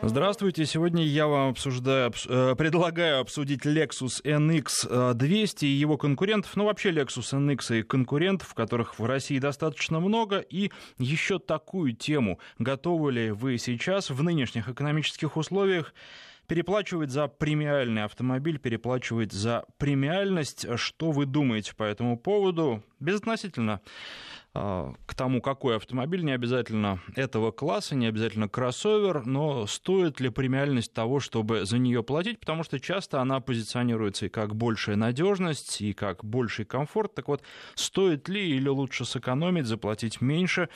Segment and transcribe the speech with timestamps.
[0.00, 0.64] Здравствуйте.
[0.64, 6.54] Сегодня я вам обсуждаю, э, предлагаю обсудить Lexus NX 200 и его конкурентов.
[6.54, 10.38] Ну, вообще Lexus NX и конкурентов, которых в России достаточно много.
[10.38, 12.38] И еще такую тему.
[12.60, 15.92] Готовы ли вы сейчас в нынешних экономических условиях
[16.46, 20.64] переплачивать за премиальный автомобиль, переплачивать за премиальность?
[20.76, 22.84] Что вы думаете по этому поводу?
[23.00, 23.80] Безотносительно
[24.54, 30.92] к тому, какой автомобиль, не обязательно этого класса, не обязательно кроссовер, но стоит ли премиальность
[30.92, 35.92] того, чтобы за нее платить, потому что часто она позиционируется и как большая надежность, и
[35.92, 37.14] как больший комфорт.
[37.14, 37.42] Так вот,
[37.74, 40.68] стоит ли или лучше сэкономить, заплатить меньше,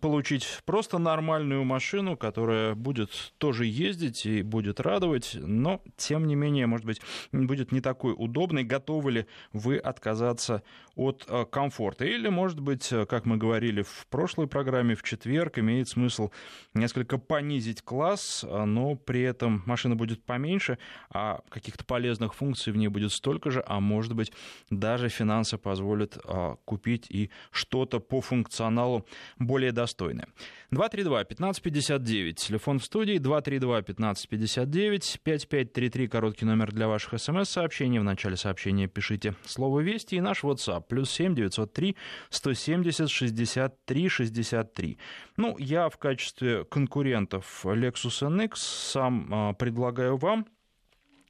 [0.00, 6.66] получить просто нормальную машину, которая будет тоже ездить и будет радовать, но, тем не менее,
[6.66, 7.00] может быть,
[7.32, 8.64] будет не такой удобной.
[8.64, 10.62] Готовы ли вы отказаться
[10.96, 12.04] от а, комфорта?
[12.04, 16.30] Или, может быть, как мы говорили в прошлой программе, в четверг, имеет смысл
[16.72, 20.78] несколько понизить класс, но при этом машина будет поменьше,
[21.10, 24.32] а каких-то полезных функций в ней будет столько же, а может быть
[24.70, 29.06] даже финансы позволят а, купить и что-то по функционалу
[29.38, 30.28] более достойное.
[30.72, 37.98] 232-1559, телефон в студии, 232-1559, 5533, короткий номер для ваших смс-сообщений.
[37.98, 41.96] В начале сообщения пишите слово «Вести» и наш WhatsApp, плюс 7 903
[42.30, 44.98] 170 63 63.
[45.36, 50.46] Ну, я в качестве конкурентов Lexus NX сам а, предлагаю вам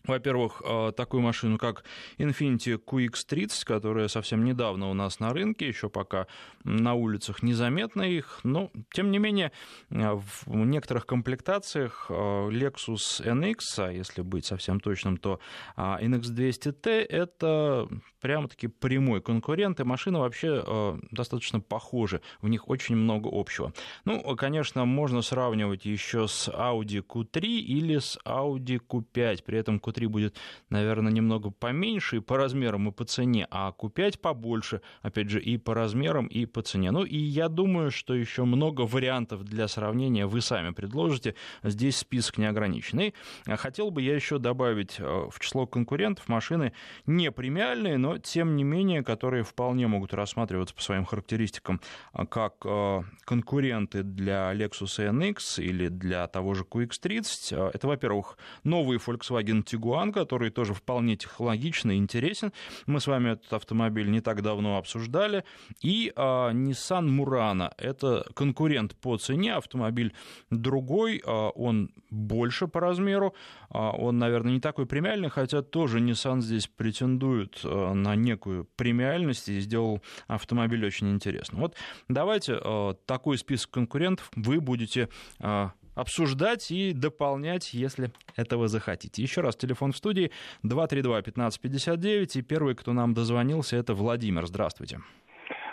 [0.06, 1.84] во-первых, э, такую машину, как
[2.18, 6.26] Infiniti QX30, которая совсем недавно у нас на рынке, еще пока
[6.64, 9.52] на улицах незаметно их, но, тем не менее,
[9.90, 15.40] э, в некоторых комплектациях э, Lexus NX, а если быть совсем точным, то
[15.76, 17.88] NX200T— это
[18.20, 23.72] прямо-таки прямой конкурент, и машины вообще достаточно похожи, в них очень много общего.
[24.04, 29.95] Ну, конечно, можно сравнивать еще с Audi Q3 или с Audi Q5, при этом Q3
[29.96, 30.36] 3 будет,
[30.70, 35.56] наверное, немного поменьше и по размерам, и по цене, а Q5 побольше, опять же, и
[35.56, 36.90] по размерам, и по цене.
[36.90, 41.34] Ну, и я думаю, что еще много вариантов для сравнения вы сами предложите.
[41.62, 43.14] Здесь список не ограниченный.
[43.46, 46.72] Хотел бы я еще добавить э, в число конкурентов машины
[47.06, 51.80] не премиальные, но, тем не менее, которые вполне могут рассматриваться по своим характеристикам
[52.12, 57.70] э, как э, конкуренты для Lexus NX или для того же QX30.
[57.72, 62.52] Это, во-первых, новый Volkswagen Tiguan, Tiguan, который тоже вполне технологичный и интересен.
[62.86, 65.44] Мы с вами этот автомобиль не так давно обсуждали.
[65.82, 67.72] И а, Nissan Murano.
[67.78, 70.14] Это конкурент по цене, автомобиль
[70.50, 73.34] другой, а, он больше по размеру,
[73.70, 79.48] а, он, наверное, не такой премиальный, хотя тоже Nissan здесь претендует а, на некую премиальность
[79.48, 81.62] и сделал автомобиль очень интересным.
[81.62, 81.76] Вот
[82.08, 85.08] давайте а, такой список конкурентов вы будете
[85.40, 89.20] а, обсуждать и дополнять, если этого захотите.
[89.22, 90.30] Еще раз, телефон в студии
[90.64, 94.46] 232-1559, и первый, кто нам дозвонился, это Владимир.
[94.46, 95.00] Здравствуйте.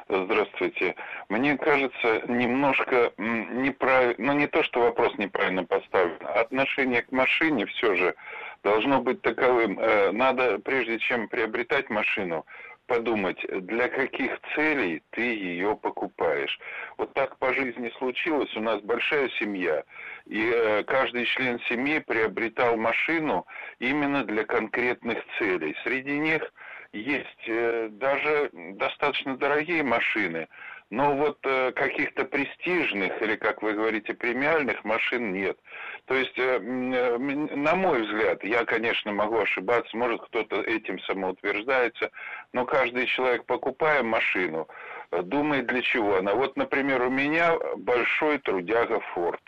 [0.10, 0.96] Здравствуйте.
[1.30, 7.66] Мне кажется, немножко неправильно, ну не то, что вопрос неправильно поставлен, а отношение к машине
[7.66, 8.16] все же
[8.64, 9.80] должно быть таковым.
[9.80, 12.46] Э, надо, прежде чем приобретать машину,
[12.88, 16.60] подумать, для каких целей ты ее покупаешь.
[16.98, 19.84] Вот так по жизни случилось, у нас большая семья,
[20.26, 23.46] и э, каждый член семьи приобретал машину
[23.80, 25.76] именно для конкретных целей.
[25.84, 26.42] Среди них
[26.94, 30.48] есть э, даже достаточно дорогие машины,
[30.94, 35.58] но вот э, каких-то престижных или, как вы говорите, премиальных машин нет.
[36.06, 42.12] То есть, э, э, на мой взгляд, я, конечно, могу ошибаться, может кто-то этим самоутверждается,
[42.54, 44.68] но каждый человек, покупая машину,
[45.10, 46.36] думает для чего она.
[46.36, 49.42] Вот, например, у меня большой трудяга Форд.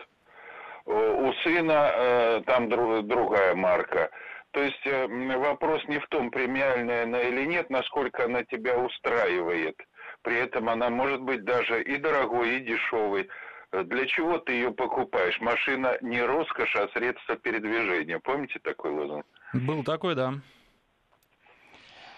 [0.84, 4.10] У сына там другая марка.
[4.50, 4.84] То есть
[5.36, 9.76] вопрос не в том, премиальная она или нет, насколько она тебя устраивает–
[10.26, 13.28] при этом она может быть даже и дорогой, и дешевой.
[13.70, 15.40] Для чего ты ее покупаешь?
[15.40, 18.18] Машина не роскошь, а средство передвижения.
[18.18, 19.24] Помните такой лозунг?
[19.52, 20.34] Был такой, да.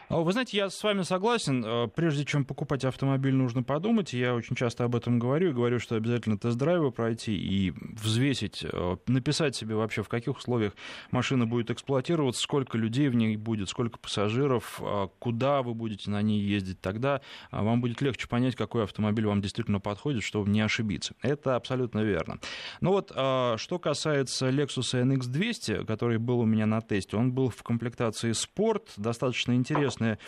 [0.08, 1.62] А вы знаете, я с вами согласен.
[1.62, 4.14] Э, прежде чем покупать автомобиль, нужно подумать.
[4.14, 5.50] Я очень часто об этом говорю.
[5.50, 10.72] И говорю, что обязательно тест-драйвы пройти и взвесить, э, написать себе вообще, в каких условиях
[11.10, 16.22] машина будет эксплуатироваться, сколько людей в ней будет, сколько пассажиров, э, куда вы будете на
[16.22, 16.80] ней ездить.
[16.80, 17.20] Тогда
[17.50, 21.16] вам будет легче понять, какой автомобиль вам действительно подходит, чтобы не ошибиться.
[21.20, 22.38] Это абсолютно верно.
[22.80, 27.62] Но вот что касается Lexus NX200, который был у меня на тесте, он был в
[27.62, 30.18] комплектации спорт, достаточно интересный интересная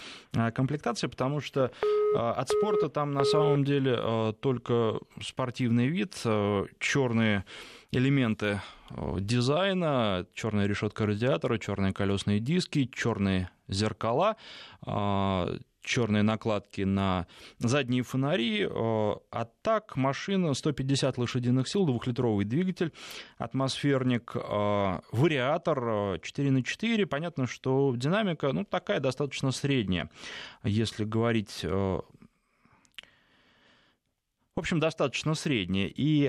[0.52, 1.70] комплектация, потому что
[2.14, 6.14] от спорта там на самом деле только спортивный вид,
[6.78, 7.44] черные
[7.92, 8.60] элементы
[9.18, 14.36] дизайна, черная решетка радиатора, черные колесные диски, черные зеркала,
[15.82, 17.26] черные накладки на
[17.58, 18.68] задние фонари.
[18.70, 22.92] А так машина 150 лошадиных сил, двухлитровый двигатель,
[23.38, 27.06] атмосферник, вариатор 4 на 4.
[27.06, 30.10] Понятно, что динамика ну, такая достаточно средняя,
[30.62, 31.64] если говорить
[34.56, 35.90] в общем, достаточно средняя.
[35.94, 36.26] И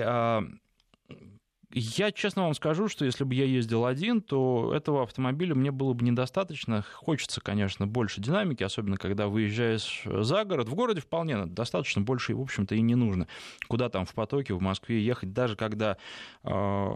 [1.74, 5.92] я честно вам скажу, что если бы я ездил один, то этого автомобиля мне было
[5.92, 6.82] бы недостаточно.
[6.94, 10.68] Хочется, конечно, больше динамики, особенно когда выезжаешь за город.
[10.68, 13.26] В городе вполне достаточно, больше, в общем-то, и не нужно.
[13.68, 15.96] Куда там в потоке, в Москве ехать, даже когда
[16.44, 16.90] э,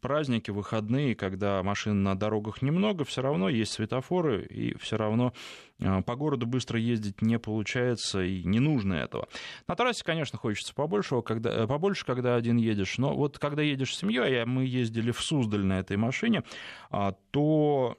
[0.00, 5.32] праздники, выходные, когда машин на дорогах немного, все равно есть светофоры, и все равно
[5.78, 9.28] по городу быстро ездить не получается, и не нужно этого.
[9.66, 14.42] На трассе, конечно, хочется побольше, когда, побольше, когда один едешь, но вот когда едешь семьей,
[14.42, 16.44] а мы ездили в Суздаль на этой машине,
[16.90, 17.98] а, то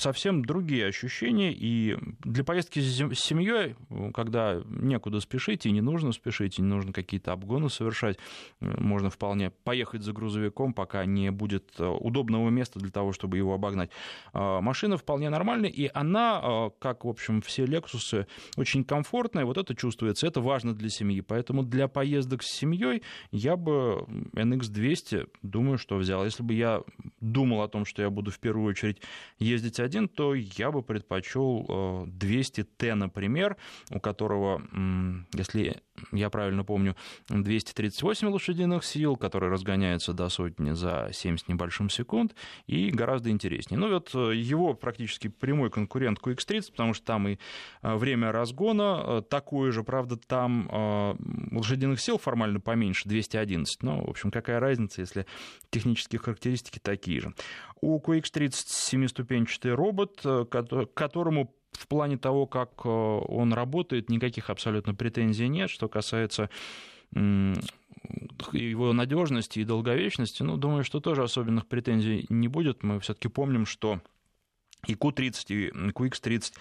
[0.00, 1.52] совсем другие ощущения.
[1.52, 3.76] И для поездки с семьей,
[4.14, 8.18] когда некуда спешить, и не нужно спешить, и не нужно какие-то обгоны совершать,
[8.60, 13.54] можно вполне поехать за грузовиком, пока не будет э, удобного места для того, чтобы его
[13.54, 13.90] обогнать.
[14.32, 18.26] А, машина вполне нормальная, и она, э, как, в общем, все Lexus,
[18.56, 19.44] очень комфортная.
[19.44, 21.20] Вот это чувствуется, это важно для семьи.
[21.20, 26.24] Поэтому для поездок с семьей я бы NX200, думаю, что взял.
[26.24, 26.82] Если бы я
[27.20, 29.02] думал о том, что я буду в первую очередь
[29.38, 33.56] ездить один, то я бы предпочел 200T, э, например,
[33.90, 34.62] у которого,
[35.32, 35.80] если
[36.12, 36.96] я правильно помню,
[37.28, 42.34] 238 лошадиных сил, который разгоняется до сотни за 7 с небольшим секунд,
[42.66, 43.78] и гораздо интереснее.
[43.78, 47.38] Ну вот э, его практически прямой конкурент QX30, потому что там и
[47.82, 50.68] э, время разгона такое же, правда, там
[51.52, 55.26] лошадиных сил формально поменьше, 211, но, в общем, какая разница, если
[55.70, 57.34] технические характеристики такие же.
[57.80, 64.50] У QX30 семиступенчатый робот, э, к которому в плане того, как э, он работает, никаких
[64.50, 65.70] абсолютно претензий нет.
[65.70, 66.50] Что касается
[68.52, 72.82] его надежности и долговечности, ну, думаю, что тоже особенных претензий не будет.
[72.82, 74.00] Мы все-таки помним, что
[74.86, 76.52] и Q30, и QX30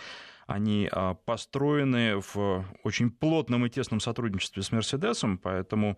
[0.48, 5.98] они а, построены в очень плотном и тесном сотрудничестве с Мерседесом, поэтому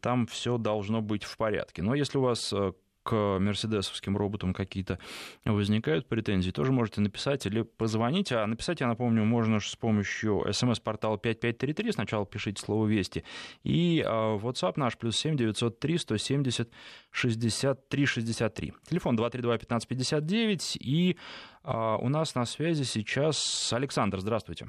[0.00, 1.82] там все должно быть в порядке.
[1.82, 2.72] Но если у вас э,
[3.08, 4.98] к мерседесовским роботам какие-то
[5.46, 8.32] возникают претензии, тоже можете написать или позвонить.
[8.32, 11.92] А написать, я напомню, можно с помощью смс-портала 5533.
[11.92, 13.24] Сначала пишите слово «Вести».
[13.64, 16.70] И а, WhatsApp наш плюс 7 903 170
[17.10, 18.74] 63 63.
[18.90, 20.76] Телефон 232 1559.
[20.78, 21.16] И
[21.62, 24.20] а, у нас на связи сейчас Александр.
[24.20, 24.66] Здравствуйте.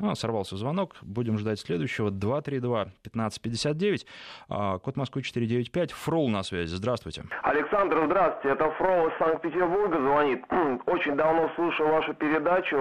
[0.00, 0.96] Ну, сорвался звонок.
[1.02, 2.10] Будем ждать следующего.
[2.10, 4.06] 232-1559.
[4.48, 5.92] А, код Москвы 495.
[5.92, 6.74] Фрол на связи.
[6.74, 7.24] Здравствуйте.
[7.42, 8.48] Александр, здравствуйте.
[8.54, 10.44] Это Фрол из Санкт-Петербурга звонит.
[10.86, 12.76] Очень давно слушаю вашу передачу.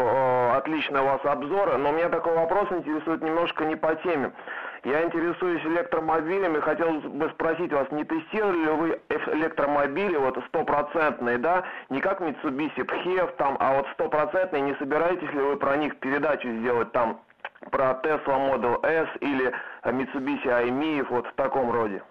[0.54, 1.78] Отлично у вас обзоры.
[1.78, 4.32] Но меня такой вопрос интересует немножко не по теме.
[4.84, 9.02] Я интересуюсь электромобилями, хотел бы спросить вас, не тестировали ли вы
[9.34, 15.40] электромобили, вот стопроцентные, да, не как Mitsubishi PHEV там, а вот стопроцентные, не собираетесь ли
[15.40, 17.22] вы про них передачу сделать там,
[17.70, 22.02] про Tesla Model S или Mitsubishi i вот в таком роде?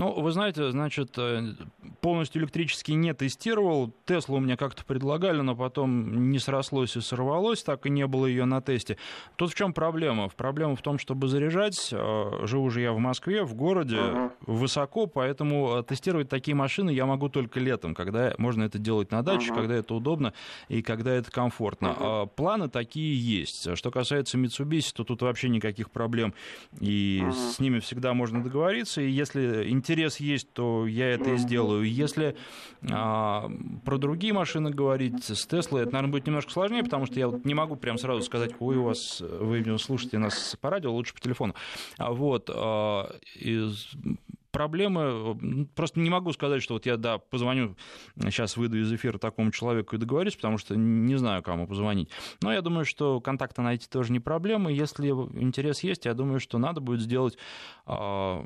[0.00, 1.52] Ну, вы знаете, значит, э,
[2.00, 3.92] полностью электрический не тестировал.
[4.06, 8.46] Теслу меня как-то предлагали, но потом не срослось и сорвалось, так и не было ее
[8.46, 8.96] на тесте.
[9.36, 10.30] Тут в чем проблема?
[10.30, 14.30] Проблема в том, чтобы заряжать, э, живу же я в Москве, в городе, uh-huh.
[14.46, 19.22] высоко, поэтому э, тестировать такие машины я могу только летом, когда можно это делать на
[19.22, 19.54] даче, uh-huh.
[19.54, 20.32] когда это удобно
[20.70, 21.88] и когда это комфортно.
[21.88, 22.26] Uh-huh.
[22.36, 23.76] Планы такие есть.
[23.76, 26.32] Что касается Mitsubishi, то тут вообще никаких проблем,
[26.80, 27.52] и uh-huh.
[27.52, 31.84] с ними всегда можно договориться, и если интерес есть, то я это и сделаю.
[31.84, 32.36] Если
[32.90, 33.50] а,
[33.84, 37.44] про другие машины говорить, с Теслой, это, наверное, будет немножко сложнее, потому что я вот
[37.44, 41.20] не могу прям сразу сказать, ой, у вас, вы слушаете нас по радио, лучше по
[41.20, 41.54] телефону.
[41.98, 43.88] А вот, а, из
[44.50, 47.76] проблемы, просто не могу сказать, что вот я, да, позвоню,
[48.16, 52.10] сейчас выйду из эфира такому человеку и договорюсь, потому что не знаю, кому позвонить.
[52.42, 54.70] Но я думаю, что контакты найти тоже не проблема.
[54.70, 57.38] Если интерес есть, я думаю, что надо будет сделать
[57.86, 58.44] а,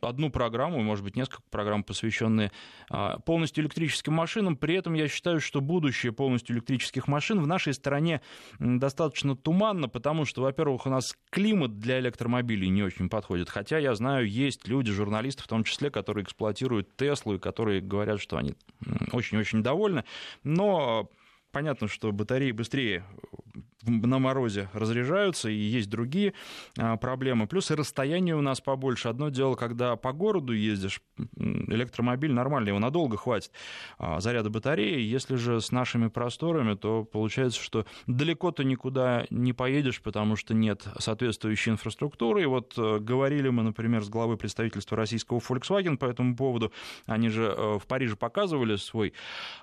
[0.00, 2.52] одну программу, может быть, несколько программ, посвященные
[2.90, 4.56] а, полностью электрическим машинам.
[4.56, 8.20] При этом я считаю, что будущее полностью электрических машин в нашей стране
[8.58, 13.48] достаточно туманно, потому что, во-первых, у нас климат для электромобилей не очень подходит.
[13.48, 18.20] Хотя я знаю, есть люди, журналисты в том числе, которые эксплуатируют Теслу и которые говорят,
[18.20, 18.54] что они
[19.12, 20.04] очень-очень довольны.
[20.42, 21.10] Но
[21.52, 23.04] понятно, что батареи быстрее
[23.86, 26.34] на морозе разряжаются, и есть другие
[26.78, 27.46] а, проблемы.
[27.46, 29.08] Плюс и расстояние у нас побольше.
[29.08, 31.00] Одно дело, когда по городу ездишь,
[31.36, 33.50] электромобиль нормальный, его надолго хватит
[33.98, 35.00] а, заряда батареи.
[35.00, 40.54] Если же с нашими просторами, то получается, что далеко ты никуда не поедешь, потому что
[40.54, 42.42] нет соответствующей инфраструктуры.
[42.42, 46.72] И вот э, говорили мы, например, с главой представительства российского Volkswagen по этому поводу.
[47.06, 49.12] Они же э, в Париже показывали свой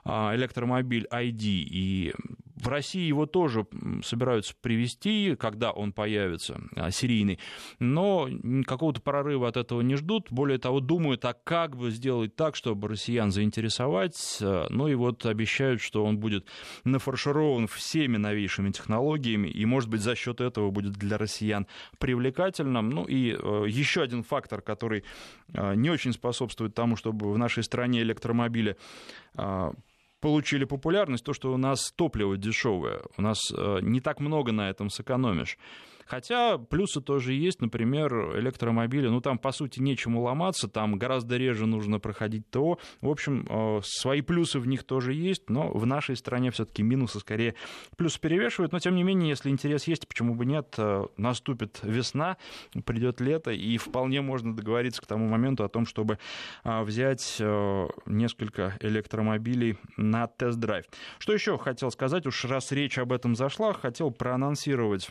[0.06, 2.14] а, электромобиль ID, и
[2.56, 3.66] в России его тоже
[4.14, 7.40] собираются привести, когда он появится, а, серийный,
[7.80, 8.30] но
[8.66, 10.28] какого-то прорыва от этого не ждут.
[10.30, 14.38] Более того, думают, а как бы сделать так, чтобы россиян заинтересовать.
[14.42, 16.48] А, ну и вот обещают, что он будет
[16.84, 21.66] нафарширован всеми новейшими технологиями, и, может быть, за счет этого будет для россиян
[21.98, 22.90] привлекательным.
[22.90, 25.04] Ну и а, еще один фактор, который
[25.54, 28.78] не очень способствует тому, чтобы в нашей стране электромобили
[30.24, 33.02] получили популярность, то, что у нас топливо дешевое.
[33.18, 35.58] У нас э, не так много на этом сэкономишь.
[36.14, 41.66] Хотя плюсы тоже есть, например, электромобили, ну там по сути нечему ломаться, там гораздо реже
[41.66, 42.78] нужно проходить ТО.
[43.02, 47.20] В общем, э, свои плюсы в них тоже есть, но в нашей стране все-таки минусы
[47.20, 47.56] скорее
[47.98, 48.74] плюсы перевешивают.
[48.74, 52.38] Но тем не менее, если интерес есть, почему бы нет, э, наступит весна,
[52.86, 56.20] придет лето, и вполне можно договориться к тому моменту о том, чтобы
[56.64, 57.42] э, взять
[58.06, 60.86] несколько электромобилей на тест-драйв.
[61.18, 65.10] Что еще хотел сказать, уж раз речь об этом зашла, хотел проанонсировать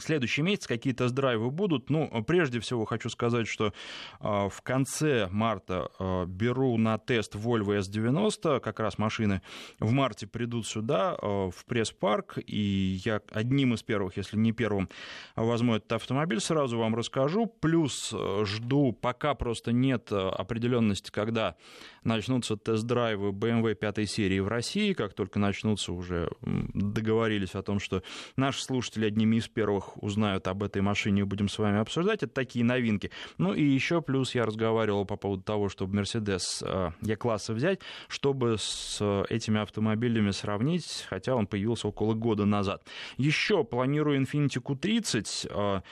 [0.00, 1.90] Следующий месяц какие тест-драйвы будут.
[1.90, 3.74] Ну, прежде всего хочу сказать, что
[4.18, 8.60] а, в конце марта а, беру на тест Volvo S90.
[8.60, 9.42] Как раз машины
[9.78, 12.38] в марте придут сюда, а, в пресс-парк.
[12.46, 14.88] И я одним из первых, если не первым,
[15.36, 16.40] возьму этот автомобиль.
[16.40, 17.44] Сразу вам расскажу.
[17.46, 21.56] Плюс жду, пока просто нет определенности, когда
[22.04, 24.94] начнутся тест-драйвы BMW 5 серии в России.
[24.94, 28.02] Как только начнутся, уже договорились о том, что
[28.36, 32.22] наши слушатели одними из первых узнают об этой машине и будем с вами обсуждать.
[32.22, 33.10] Это такие новинки.
[33.38, 36.62] Ну и еще плюс я разговаривал по поводу того, чтобы Mercedes
[37.04, 42.84] E-класса взять, чтобы с этими автомобилями сравнить, хотя он появился около года назад.
[43.16, 45.82] Еще планирую Infiniti Q30.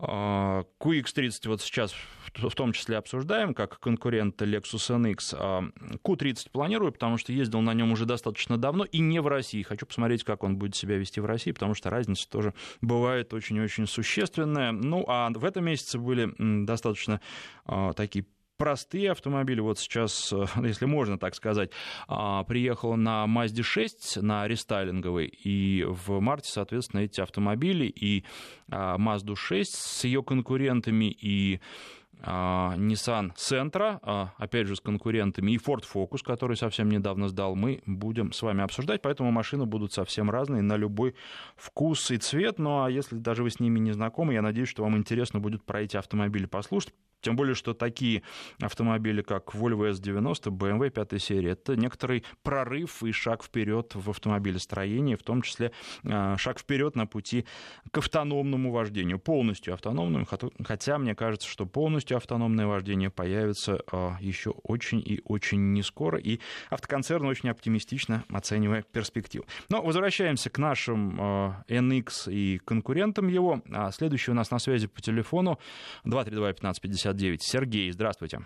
[0.00, 1.94] QX30 вот сейчас
[2.36, 5.72] в том числе обсуждаем, как конкурент Lexus NX.
[6.02, 9.62] Q30 планирую, потому что ездил на нем уже достаточно давно и не в России.
[9.62, 13.86] Хочу посмотреть, как он будет себя вести в России, потому что разница тоже бывает очень-очень
[13.86, 14.72] существенная.
[14.72, 16.32] Ну, а в этом месяце были
[16.64, 17.20] достаточно
[17.66, 18.26] а, такие
[18.56, 19.60] простые автомобили.
[19.60, 21.70] Вот сейчас, э, если можно так сказать,
[22.08, 28.24] а, приехал на Mazda 6, на рестайлинговый, и в марте, соответственно, эти автомобили и
[28.70, 35.56] а, Mazda 6 с ее конкурентами и а, Nissan Sentra, опять же, с конкурентами, и
[35.56, 40.30] Ford Focus, который совсем недавно сдал, мы будем с вами обсуждать, поэтому машины будут совсем
[40.30, 41.14] разные, на любой
[41.56, 44.82] вкус и цвет, ну а если даже вы с ними не знакомы, я надеюсь, что
[44.82, 46.94] вам интересно будет про эти автомобили послушать,
[47.24, 48.22] тем более, что такие
[48.60, 55.14] автомобили, как Volvo S90, BMW 5 серии, это некоторый прорыв и шаг вперед в автомобилестроении,
[55.14, 55.72] в том числе
[56.04, 57.46] а, шаг вперед на пути
[57.90, 60.26] к автономному вождению, полностью автономному,
[60.64, 66.18] хотя мне кажется, что полностью автономное вождение появится а, еще очень и очень не скоро,
[66.18, 69.46] и автоконцерн очень оптимистично оценивает перспективу.
[69.68, 71.20] Но возвращаемся к нашим
[71.68, 73.62] NX а, и конкурентам его.
[73.92, 75.58] Следующий у нас на связи по телефону
[76.04, 77.42] 232 1550 59.
[77.42, 78.40] Сергей, здравствуйте.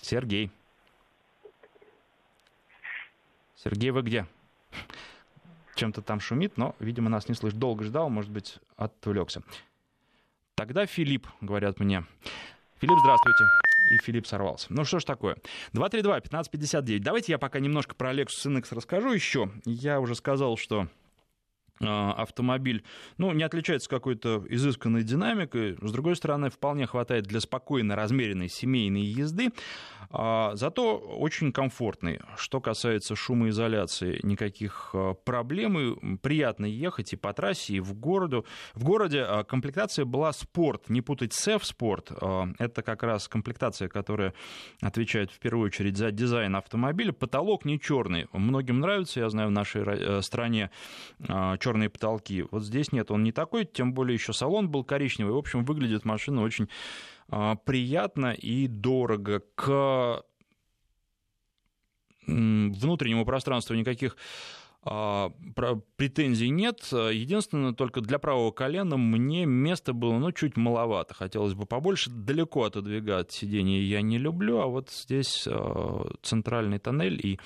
[0.00, 0.50] Сергей.
[3.56, 4.26] Сергей, вы где?
[5.76, 7.58] Чем-то там шумит, но, видимо, нас не слышит.
[7.58, 9.42] Долго ждал, может быть, отвлекся.
[10.54, 12.04] Тогда Филипп, говорят мне.
[12.78, 13.44] Филипп, здравствуйте.
[13.90, 14.66] И Филипп сорвался.
[14.70, 15.36] Ну что ж такое.
[15.72, 16.98] 232-1559.
[16.98, 19.50] Давайте я пока немножко про Lexus NX расскажу еще.
[19.64, 20.88] Я уже сказал, что
[21.80, 22.84] автомобиль,
[23.18, 29.02] ну, не отличается какой-то изысканной динамикой, с другой стороны, вполне хватает для спокойной, размеренной семейной
[29.02, 29.50] езды,
[30.10, 32.20] а, зато очень комфортный.
[32.36, 38.46] Что касается шумоизоляции, никаких а, проблем, приятно ехать и по трассе, и в, городу.
[38.74, 39.26] в городе.
[39.48, 42.12] Комплектация была спорт, не путать с F-спорт,
[42.58, 44.34] это как раз комплектация, которая
[44.80, 47.12] отвечает в первую очередь за дизайн автомобиля.
[47.12, 50.70] Потолок не черный, многим нравится, я знаю, в нашей э, стране
[51.62, 52.44] черные потолки.
[52.50, 55.32] Вот здесь нет, он не такой, тем более еще салон был коричневый.
[55.32, 56.68] В общем, выглядит машина очень
[57.28, 59.42] а, приятно и дорого.
[59.54, 60.24] К
[62.26, 64.16] внутреннему пространству никаких
[64.84, 65.30] а,
[65.96, 66.80] претензий нет.
[66.90, 71.14] Единственное, только для правого колена мне места было ну, чуть маловато.
[71.14, 72.10] Хотелось бы побольше.
[72.10, 77.38] Далеко отодвигать сиденье я не люблю, а вот здесь а, центральный тоннель и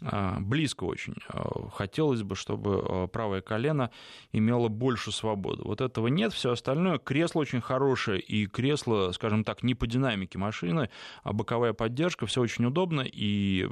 [0.00, 1.14] близко очень.
[1.28, 3.90] А, хотелось бы, чтобы а, правое колено
[4.32, 5.62] имело больше свободы.
[5.64, 6.98] Вот этого нет, все остальное.
[6.98, 10.90] Кресло очень хорошее, и кресло, скажем так, не по динамике машины,
[11.22, 13.68] а боковая поддержка, все очень удобно, и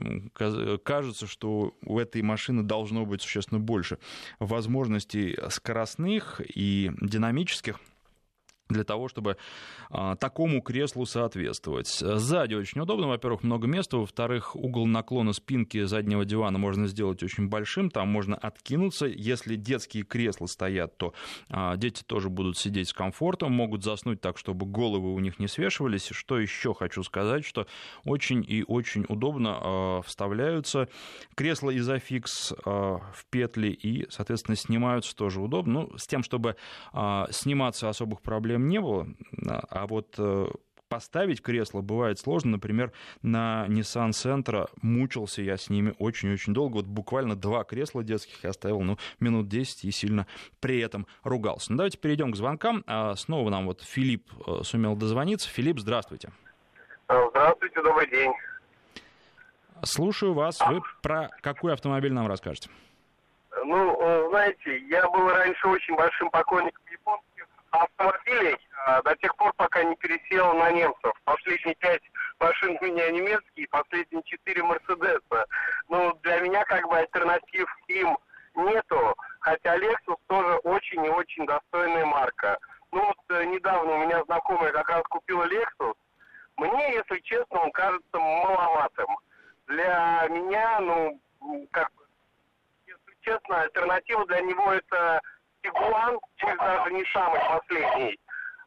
[0.83, 3.99] кажется, что у этой машины должно быть существенно больше
[4.41, 7.79] возможностей скоростных и динамических
[8.69, 9.37] для того, чтобы
[9.91, 11.89] а, такому креслу соответствовать.
[11.89, 17.49] Сзади очень удобно, во-первых, много места, во-вторых, угол наклона спинки заднего дивана можно сделать очень
[17.49, 19.07] большим, там можно откинуться.
[19.07, 21.15] Если детские кресла стоят, то
[21.49, 25.47] а, дети тоже будут сидеть с комфортом, могут заснуть так, чтобы головы у них не
[25.47, 26.09] свешивались.
[26.11, 27.67] Что еще хочу сказать, что
[28.05, 30.89] очень и очень удобно а, вставляются
[31.37, 35.77] кресла изофикс а, в петли и, соответственно, снимаются тоже удобно.
[35.77, 36.57] Ну, с тем, чтобы
[36.95, 39.07] а, сниматься особых проблем проблем не было,
[39.71, 40.47] а вот э,
[40.89, 42.53] поставить кресло бывает сложно.
[42.53, 46.77] Например, на Nissan Sentra мучился я с ними очень-очень долго.
[46.77, 50.27] Вот буквально два кресла детских я оставил, ну, минут 10 и сильно
[50.61, 51.73] при этом ругался.
[51.73, 52.83] Ну, давайте перейдем к звонкам.
[52.87, 55.49] А, снова нам вот Филипп э, сумел дозвониться.
[55.49, 56.31] Филипп, здравствуйте.
[57.09, 58.33] А, здравствуйте, добрый день.
[59.83, 60.59] Слушаю вас.
[60.67, 62.71] Вы про какой автомобиль нам расскажете?
[63.65, 66.86] Ну, э, знаете, я был раньше очень большим поклонником
[67.71, 71.13] автомобилей а, до тех пор, пока не пересел на немцев.
[71.25, 72.03] Последние пять
[72.39, 75.47] машин у меня немецкие, последние четыре Мерседеса.
[75.89, 78.17] Ну, для меня как бы альтернатив им
[78.55, 82.59] нету, хотя Lexus тоже очень и очень достойная марка.
[82.93, 85.95] Ну вот э, недавно у меня знакомая как раз купила Lexus.
[86.57, 89.19] Мне, если честно, он кажется маловатым.
[89.67, 91.21] Для меня, ну,
[91.71, 92.05] как бы,
[92.87, 95.21] если честно, альтернатива для него это
[95.67, 98.19] Тигуан, пусть даже не самый последний.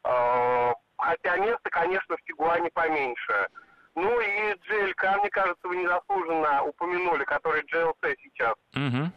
[0.04, 3.48] А, хотя место, конечно, в Тигуане поменьше.
[3.96, 8.54] Ну и GLK, мне кажется, вы незаслуженно упомянули, который GLC сейчас.
[8.76, 9.12] Угу.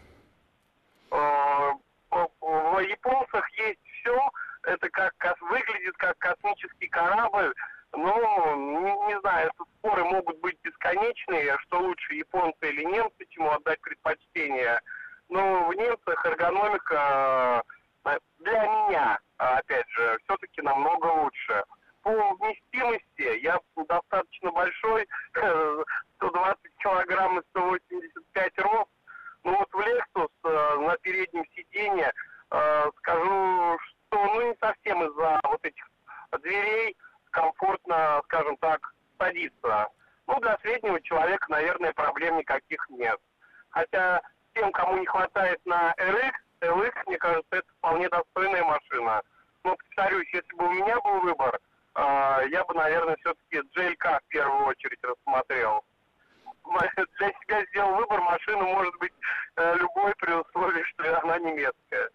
[2.40, 4.30] В японцах есть все.
[4.64, 7.52] Это как выглядит как космический корабль.
[7.92, 13.50] Ну, не, не знаю, это споры могут быть бесконечные, что лучше японцы или немцы, чему
[13.50, 14.80] отдать предпочтение.
[15.32, 17.64] Но в немцах эргономика
[18.04, 21.64] э, для меня, опять же, все-таки намного лучше.
[22.02, 25.08] По вместимости я достаточно большой,
[26.16, 28.90] 120 килограмм и 185 рост.
[29.44, 32.12] Ну вот в Lexus э, на переднем сиденье
[32.50, 35.88] э, скажу, что ну не совсем из-за вот этих
[36.42, 36.94] дверей
[37.30, 39.88] комфортно, скажем так, садиться.
[40.26, 43.18] Ну, для среднего человека, наверное, проблем никаких нет.
[43.70, 44.20] Хотя
[44.54, 49.22] тем, кому не хватает на RX, LX, мне кажется, это вполне достойная машина.
[49.64, 51.58] Но, повторюсь, если бы у меня был выбор,
[51.94, 55.84] э, я бы, наверное, все-таки GLK в первую очередь рассмотрел.
[57.18, 59.12] Для себя сделал выбор, машина может быть
[59.56, 62.10] э, любой при условии, что она немецкая.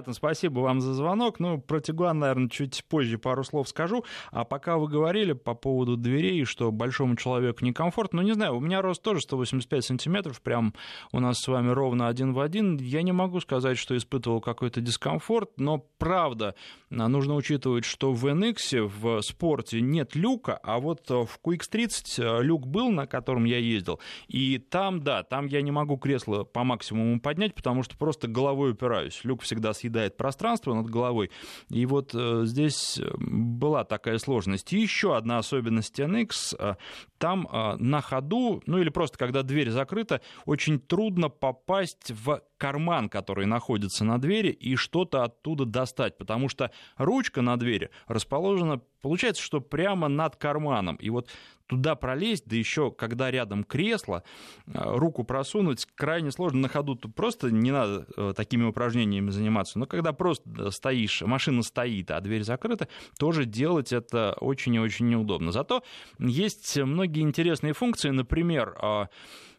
[0.00, 1.40] Понятно, спасибо вам за звонок.
[1.40, 4.02] Ну, про Тигуан, наверное, чуть позже пару слов скажу.
[4.30, 8.60] А пока вы говорили по поводу дверей, что большому человеку некомфортно, ну, не знаю, у
[8.60, 10.72] меня рост тоже 185 сантиметров, прям
[11.12, 12.78] у нас с вами ровно один в один.
[12.78, 16.54] Я не могу сказать, что испытывал какой-то дискомфорт, но правда,
[16.88, 22.90] нужно учитывать, что в NX в спорте нет люка, а вот в QX30 люк был,
[22.90, 27.54] на котором я ездил, и там, да, там я не могу кресло по максимуму поднять,
[27.54, 29.20] потому что просто головой упираюсь.
[29.24, 31.30] Люк всегда всегда съедает пространство над головой.
[31.68, 34.72] И вот э, здесь э, была такая сложность.
[34.72, 36.56] И еще одна особенность NX.
[36.58, 36.74] Э,
[37.18, 37.46] там
[37.78, 44.04] на ходу, ну или просто когда дверь закрыта, очень трудно попасть в карман, который находится
[44.04, 50.08] на двери, и что-то оттуда достать, потому что ручка на двери расположена, получается, что прямо
[50.08, 50.96] над карманом.
[50.96, 51.28] И вот
[51.70, 54.24] туда пролезть, да еще когда рядом кресло,
[54.66, 56.96] э, руку просунуть крайне сложно на ходу.
[56.96, 59.78] Просто не надо э, такими упражнениями заниматься.
[59.78, 65.08] Но когда просто стоишь, машина стоит, а дверь закрыта, тоже делать это очень и очень
[65.08, 65.52] неудобно.
[65.52, 65.84] Зато
[66.18, 68.10] есть многие интересные функции.
[68.10, 69.08] Например, а,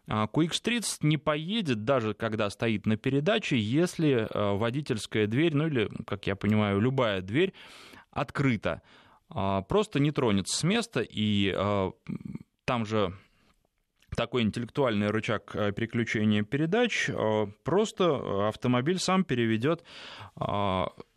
[0.08, 5.90] а, QX30 не поедет, даже когда стоит на передаче, если э, водительская дверь, ну или,
[6.06, 7.54] как я понимаю, любая дверь
[8.12, 8.82] открыта.
[9.34, 11.92] А, просто не тронется с места, и а,
[12.66, 13.14] там же
[14.16, 19.84] такой интеллектуальный рычаг э, переключения передач, а, просто автомобиль сам переведет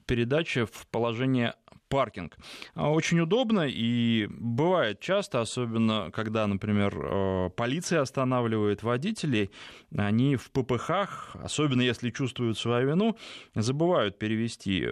[0.06, 1.54] передачи в положение
[1.94, 2.36] паркинг.
[2.74, 9.52] Очень удобно и бывает часто, особенно когда, например, полиция останавливает водителей,
[9.96, 13.16] они в ППХ, особенно если чувствуют свою вину,
[13.54, 14.88] забывают перевести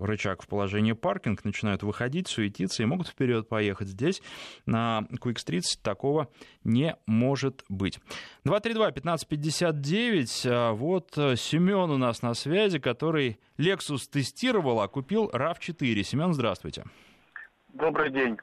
[0.00, 3.88] рычаг в положение паркинг, начинают выходить, суетиться и могут вперед поехать.
[3.88, 4.22] Здесь
[4.64, 6.28] на Quick Street такого
[6.64, 7.98] не может быть.
[8.46, 10.46] 232-1559.
[10.46, 16.02] А вот э, Семен у нас на связи, который Lexus тестировал, а купил RAV4.
[16.02, 16.84] Семен, здравствуйте.
[17.68, 18.38] Добрый день.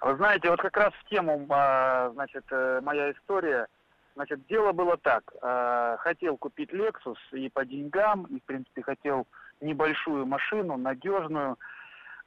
[0.00, 3.66] Вы знаете, вот как раз в тему, а, значит, э, моя история.
[4.14, 5.32] Значит, дело было так.
[5.42, 9.26] А, хотел купить Lexus и по деньгам, и, в принципе, хотел
[9.60, 11.58] небольшую машину, надежную.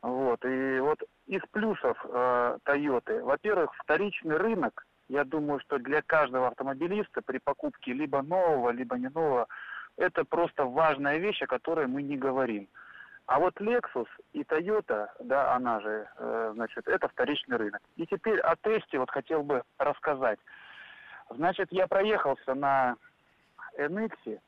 [0.02, 0.44] Вот.
[0.44, 7.22] И вот из плюсов э, Toyota, во-первых, вторичный рынок, я думаю, что для каждого автомобилиста
[7.22, 9.48] при покупке либо нового, либо не нового,
[9.98, 12.68] это просто важная вещь, о которой мы не говорим.
[13.26, 17.82] А вот Lexus и Toyota, да, она же, э, значит, это вторичный рынок.
[17.96, 20.40] И теперь о тесте вот хотел бы рассказать.
[21.30, 22.98] Значит, я проехался на
[23.78, 24.40] NX,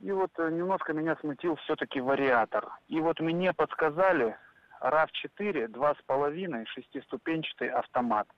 [0.00, 2.68] и вот э, немножко меня смутил все-таки вариатор.
[2.88, 4.36] И вот мне подсказали
[4.80, 8.28] RAV4, 2,5, шестиступенчатый автомат.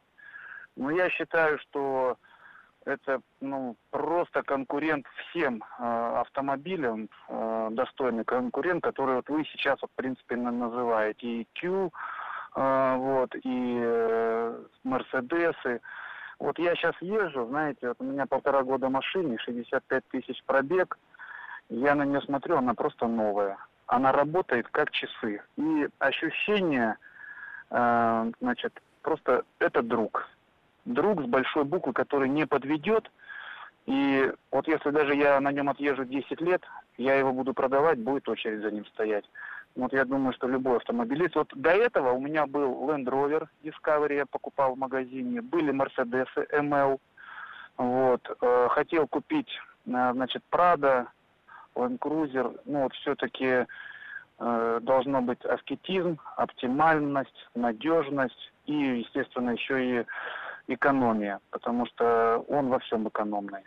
[0.77, 2.17] Но я считаю, что
[2.89, 9.91] это ну, просто конкурент всем э, автомобилям, э, достойный конкурент, который вот вы сейчас, вот,
[9.91, 11.27] в принципе, называете.
[11.27, 11.91] И Q,
[12.57, 15.81] э, вот, и э, Мерседесы.
[16.39, 20.99] Вот я сейчас езжу, знаете, вот у меня полтора года машине, 65 тысяч пробег.
[21.69, 23.59] Я на нее смотрю, она просто новая.
[23.87, 25.43] Она работает как часы.
[25.57, 26.97] И ощущение,
[27.71, 28.73] э, значит,
[29.03, 30.27] просто это друг.
[30.89, 33.11] Друг с большой буквы, который не подведет.
[33.85, 36.63] И вот если даже я на нем отъезжу 10 лет,
[36.97, 39.25] я его буду продавать, будет очередь за ним стоять.
[39.77, 41.37] Вот я думаю, что любой автомобилист.
[41.37, 46.29] Вот до этого у меня был Land Rover Discovery, я покупал в магазине, были Mercedes
[46.53, 46.99] ML.
[47.77, 49.51] Вот, э, хотел купить,
[49.87, 51.07] э, значит, Prado,
[51.75, 53.67] Land Cruiser, ну вот все-таки
[54.39, 60.07] э, должно быть аскетизм, оптимальность, надежность и, естественно, еще и
[60.69, 63.63] экономия, потому что он во всем экономный.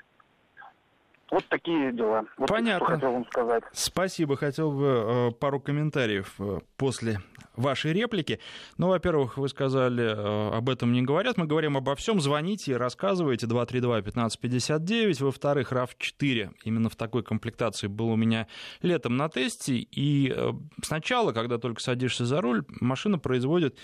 [1.32, 2.26] Вот такие дела.
[2.38, 2.86] Вот Понятно.
[2.86, 3.64] Что хотел вам сказать.
[3.72, 4.36] Спасибо.
[4.36, 7.22] Хотел бы э, пару комментариев э, после
[7.56, 8.42] вашей реплики.
[8.78, 11.38] Ну, во-первых, вы сказали, э, об этом не говорят.
[11.38, 12.20] Мы говорим обо всем.
[12.20, 13.48] Звоните, рассказывайте.
[13.48, 15.24] 232-1559.
[15.24, 18.48] Во-вторых, RAV4 именно в такой комплектации был у меня
[18.82, 19.76] летом на тесте.
[19.76, 20.36] И
[20.84, 23.78] сначала, когда только садишься за руль, машина производит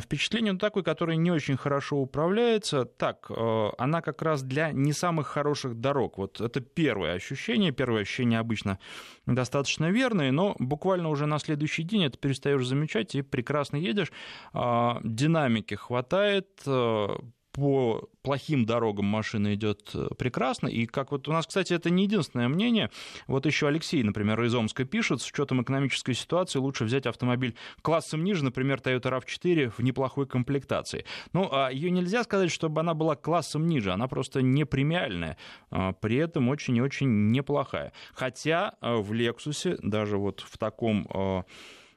[0.00, 2.84] впечатление ну, такой, который не очень хорошо управляется.
[2.84, 3.30] Так,
[3.78, 6.18] она как раз для не самых хороших дорог.
[6.18, 7.72] Вот это первое ощущение.
[7.72, 8.78] Первое ощущение обычно
[9.26, 14.10] достаточно верные, но буквально уже на следующий день это перестаешь замечать и прекрасно едешь.
[14.54, 17.06] А, динамики хватает, э,
[17.52, 20.68] по плохим дорогам машина идет э, прекрасно.
[20.68, 22.90] И как вот у нас, кстати, это не единственное мнение.
[23.26, 28.24] Вот еще Алексей, например, из Омска пишет, с учетом экономической ситуации лучше взять автомобиль классом
[28.24, 31.04] ниже, например, Toyota RAV4 в неплохой комплектации.
[31.32, 35.36] Ну, а ее нельзя сказать, чтобы она была классом ниже, она просто не премиальная,
[35.70, 37.92] а при этом очень и очень неплохая.
[38.12, 41.06] Хотя э, в Lexus, даже вот в таком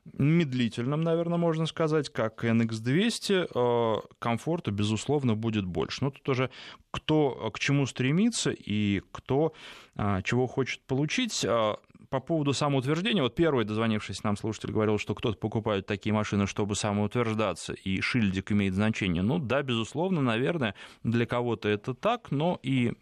[0.06, 6.04] э, медлительным, наверное, можно сказать, как NX200, э, комфорта, безусловно, будет больше.
[6.04, 6.50] Но тут уже
[6.92, 9.54] кто к чему стремится и кто
[9.96, 11.44] э, чего хочет получить.
[11.44, 11.76] Э,
[12.14, 16.76] по поводу самоутверждения, вот первый дозвонившийся нам слушатель говорил, что кто-то покупает такие машины, чтобы
[16.76, 19.24] самоутверждаться, и шильдик имеет значение.
[19.24, 22.94] Ну да, безусловно, наверное, для кого-то это так, но и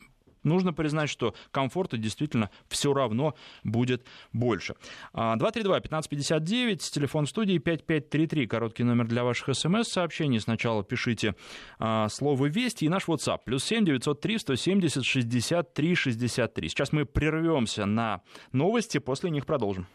[0.43, 4.75] нужно признать, что комфорта действительно все равно будет больше.
[5.13, 10.39] 232-1559, а, телефон студии 5533, короткий номер для ваших смс-сообщений.
[10.39, 11.35] Сначала пишите
[11.79, 13.39] а, слово «Вести» и наш WhatsApp.
[13.45, 16.69] Плюс 7 903 170 63 63.
[16.69, 19.87] Сейчас мы прервемся на новости, после них продолжим.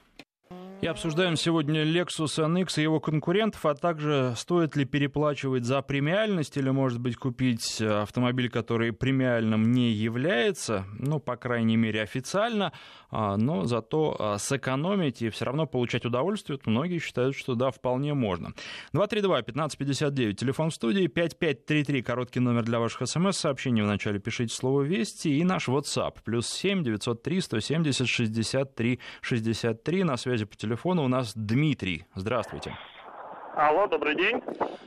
[0.83, 6.59] И обсуждаем сегодня Lexus NX и его конкурентов, а также стоит ли переплачивать за премиальность
[6.59, 12.73] или, может быть, купить автомобиль, который премиальным не является, ну, по крайней мере, официально,
[13.11, 16.59] а, но зато а, сэкономить и все равно получать удовольствие.
[16.67, 18.53] Многие считают, что да, вполне можно.
[18.93, 23.83] 232-1559, телефон в студии, 5533, короткий номер для ваших смс-сообщений.
[23.83, 30.45] Вначале пишите слово «Вести» и наш WhatsApp, плюс 7 903 170 63 63, на связи
[30.45, 32.05] по телефону телефону у нас Дмитрий.
[32.17, 32.77] Здравствуйте.
[33.55, 34.43] Алло, добрый день.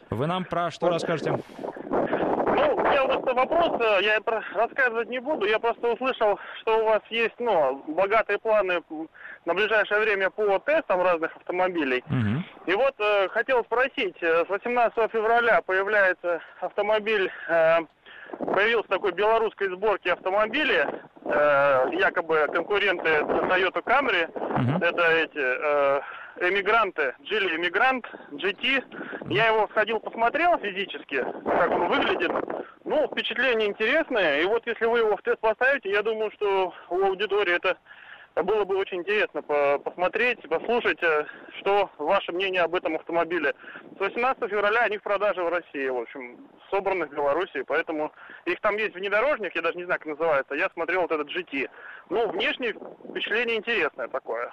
[0.10, 1.32] Вы нам про что расскажете?
[1.32, 4.20] Ну, у меня просто вопрос, э, я
[4.56, 8.82] рассказывать не буду, я просто услышал, что у вас есть, ну, богатые планы
[9.46, 12.04] на ближайшее время по тестам разных автомобилей.
[12.08, 12.44] Мгм.
[12.66, 17.80] И вот э, хотел спросить, э, с 18 февраля появляется автомобиль, э,
[18.38, 20.86] появился такой белорусской сборки автомобили,
[21.30, 24.28] э, якобы конкуренты Toyota Camry,
[24.60, 24.84] Мгм.
[24.84, 26.02] это эти э,
[26.42, 28.84] эмигранты, Джили Эмигрант, GT.
[29.30, 32.32] Я его сходил, посмотрел физически, как он выглядит.
[32.86, 34.42] Ну, впечатление интересное.
[34.42, 37.78] И вот если вы его в тест поставите, я думаю, что у аудитории это
[38.44, 41.26] было бы очень интересно по- посмотреть, послушать, э,
[41.60, 43.54] что ваше мнение об этом автомобиле.
[43.98, 46.38] С 18 февраля они в продаже в России, в общем,
[46.70, 48.12] собраны в Беларуси, поэтому
[48.46, 51.68] их там есть внедорожник, я даже не знаю, как называется, я смотрел вот этот GT.
[52.10, 52.74] Ну, внешне
[53.10, 54.52] впечатление интересное такое,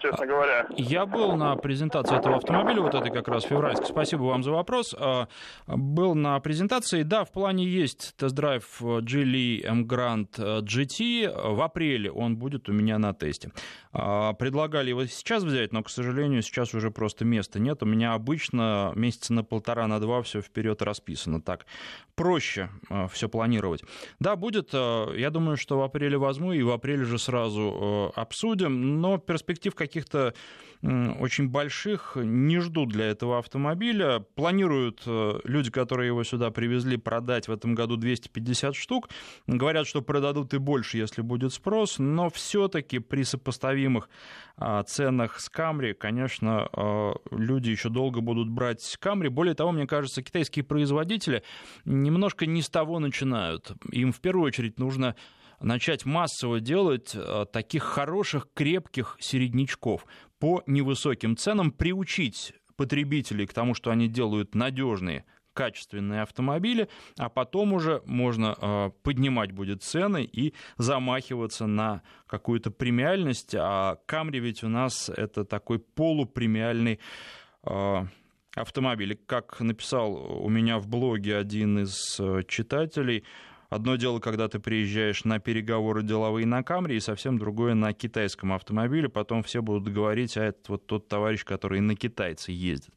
[0.00, 0.66] честно говоря.
[0.76, 3.86] Я был на презентации этого автомобиля, вот этой как раз февральской.
[3.86, 4.94] Спасибо вам за вопрос.
[4.98, 5.28] А,
[5.66, 7.02] Был на презентации.
[7.02, 10.28] Да, в плане есть тест-драйв Geely M Grand
[10.62, 11.52] GT.
[11.54, 13.50] В апреле он будет у меня на тесте.
[13.92, 17.82] А, Предлагали его сейчас взять, но, к сожалению, сейчас уже просто места нет.
[17.82, 21.40] У меня обычно месяца на полтора, на два все вперед расписано.
[21.42, 21.66] Так
[22.14, 22.70] проще
[23.12, 23.82] все планировать.
[24.20, 24.70] Да, будет.
[24.72, 29.00] э, Я думаю, что в апреле возьму, и в апреле же сразу обсудим.
[29.00, 30.34] Но перспектив каких-то
[30.82, 34.20] очень больших не жду для этого автомобиля.
[34.36, 39.08] Планируют э, люди, которые его сюда привезли, продать в этом году 250 штук.
[39.46, 41.98] Говорят, что продадут и больше, если будет спрос.
[41.98, 44.08] Но все-таки при сопоставимых
[44.56, 49.28] а, ценах с Камри, конечно, э, люди еще долго будут брать Камри.
[49.28, 51.42] Более того, мне кажется, китайские производители
[51.84, 53.72] немножко не с того начинают.
[53.90, 55.16] Им в первую очередь нужно
[55.60, 60.06] начать массово делать э, таких хороших, крепких середнячков
[60.38, 65.24] по невысоким ценам, приучить потребителей к тому, что они делают надежные
[65.58, 73.56] качественные автомобили, а потом уже можно э, поднимать будет цены и замахиваться на какую-то премиальность.
[73.58, 77.00] А Камри ведь у нас это такой полупремиальный
[77.64, 78.06] э,
[78.54, 79.18] автомобиль.
[79.26, 83.24] Как написал у меня в блоге один из э, читателей,
[83.68, 88.52] Одно дело, когда ты приезжаешь на переговоры деловые на Камри, и совсем другое на китайском
[88.52, 89.08] автомобиле.
[89.08, 92.94] Потом все будут говорить, а это вот тот товарищ, который на китайце ездит.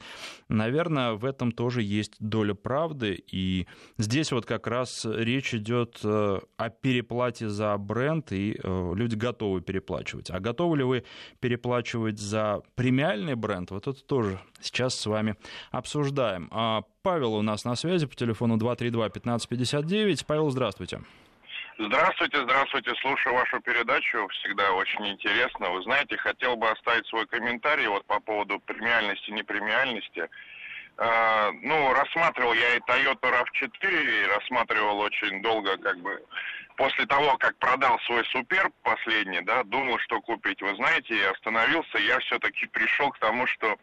[0.47, 3.21] Наверное, в этом тоже есть доля правды.
[3.31, 9.15] И здесь вот как раз речь идет э, о переплате за бренд, и э, люди
[9.15, 10.31] готовы переплачивать.
[10.31, 11.03] А готовы ли вы
[11.41, 13.71] переплачивать за премиальный бренд?
[13.71, 15.35] Вот это тоже сейчас с вами
[15.71, 16.49] обсуждаем.
[17.03, 20.23] Павел у нас на связи по телефону 232-1559.
[20.27, 21.01] Павел, здравствуйте.
[21.79, 22.93] Здравствуйте, здравствуйте.
[23.01, 24.27] Слушаю вашу передачу.
[24.27, 25.71] Всегда очень интересно.
[25.71, 30.29] Вы знаете, хотел бы оставить свой комментарий вот по поводу премиальности, непремиальности.
[30.97, 36.23] А, ну, рассматривал я и Toyota RAV4, и рассматривал очень долго, как бы,
[36.77, 40.61] после того, как продал свой Супер последний, да, думал, что купить.
[40.61, 43.75] Вы знаете, я остановился, я все-таки пришел к тому, что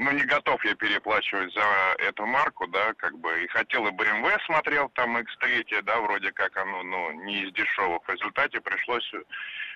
[0.00, 1.62] ну, не готов я переплачивать за
[1.98, 6.56] эту марку, да, как бы, и хотел и BMW смотрел, там X3, да, вроде как
[6.56, 8.02] оно, ну, не из дешевых.
[8.06, 9.12] В результате пришлось,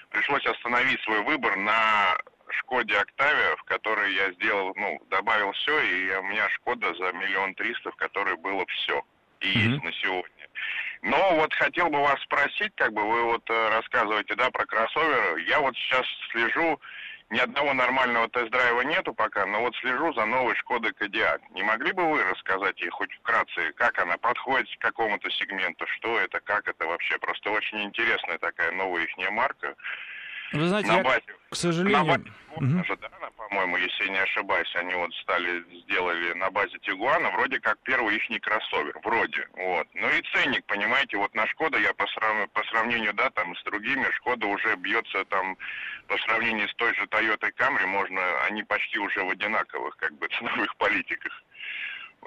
[0.09, 2.17] пришлось остановить свой выбор на
[2.49, 7.55] Шкоде Октавия, в которой я сделал, ну, добавил все, и у меня Шкода за миллион
[7.55, 9.03] триста, в которой было все,
[9.41, 9.73] и Мгм.
[9.73, 10.49] есть на сегодня.
[11.03, 15.37] Но вот хотел бы вас спросить, как бы вы вот э, рассказываете, да, про кроссовер.
[15.49, 16.81] Я вот сейчас слежу,
[17.31, 21.41] ни одного нормального тест-драйва нету пока, но вот слежу за новой Шкодой Кодиак.
[21.51, 26.19] Не могли бы вы рассказать ей хоть вкратце, как она подходит к какому-то сегменту, что
[26.19, 27.19] это, как это вообще?
[27.19, 29.75] Просто очень интересная такая новая их марка.
[30.53, 32.05] Вы знаете, на я, базе, к на сожалению...
[32.05, 32.79] базе Мгм.
[32.79, 37.31] Тигуана же, да, по-моему, если я не ошибаюсь, они вот стали, сделали на базе Тигуана
[37.31, 39.89] вроде как первый их кроссовер, вроде, вот.
[39.95, 42.49] Ну и ценник, понимаете, вот на Шкода я по, срав...
[42.51, 45.57] по сравнению, да, там, с другими, Шкода уже бьется там,
[46.07, 50.29] по сравнению с той же Toyota Camry, можно, они почти уже в одинаковых, как бы,
[50.29, 51.33] ценовых политиках.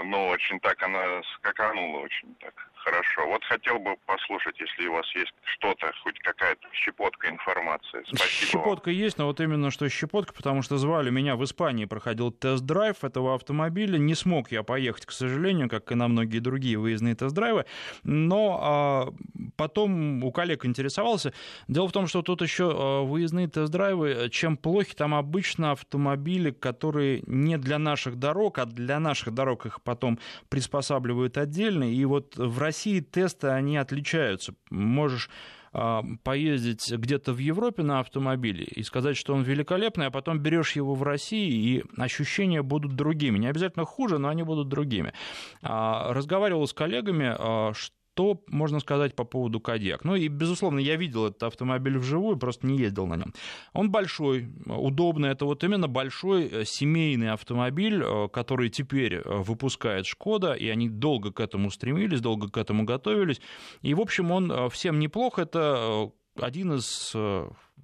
[0.03, 2.53] Ну, очень так она скаканула, очень так
[2.87, 3.27] хорошо.
[3.27, 8.03] Вот хотел бы послушать, если у вас есть что-то, хоть какая-то щепотка информации.
[8.07, 8.65] Спасибо вам.
[8.65, 13.03] Щепотка есть, но вот именно что щепотка, потому что звали меня в Испании, проходил тест-драйв
[13.03, 13.97] этого автомобиля.
[13.97, 17.65] Не смог я поехать, к сожалению, как и на многие другие выездные тест-драйвы.
[18.03, 19.13] Но а,
[19.57, 21.33] потом у коллег интересовался.
[21.67, 27.21] Дело в том, что тут еще а, выездные тест-драйвы, чем плохи, там обычно автомобили, которые
[27.27, 30.19] не для наших дорог, а для наших дорог их потом
[30.49, 31.91] приспосабливают отдельно.
[31.91, 32.76] И вот в России
[33.11, 34.53] тесты, они отличаются.
[34.69, 35.29] Можешь
[35.73, 40.75] а, поездить где-то в Европе на автомобиле и сказать, что он великолепный, а потом берешь
[40.75, 43.37] его в России, и ощущения будут другими.
[43.37, 45.13] Не обязательно хуже, но они будут другими.
[45.61, 47.73] А, Разговаривал с коллегами, а,
[48.17, 50.03] что можно сказать по поводу Кадьяк?
[50.03, 53.31] Ну и, безусловно, я видел этот автомобиль вживую, просто не ездил на нем.
[53.73, 55.29] Он большой, удобный.
[55.29, 61.31] Это вот именно большой э, семейный автомобиль, э, который теперь выпускает Шкода, и они долго
[61.31, 63.39] к этому стремились, долго к этому готовились.
[63.83, 65.37] И, в общем, он всем неплох.
[65.37, 66.09] Это
[66.41, 67.15] один из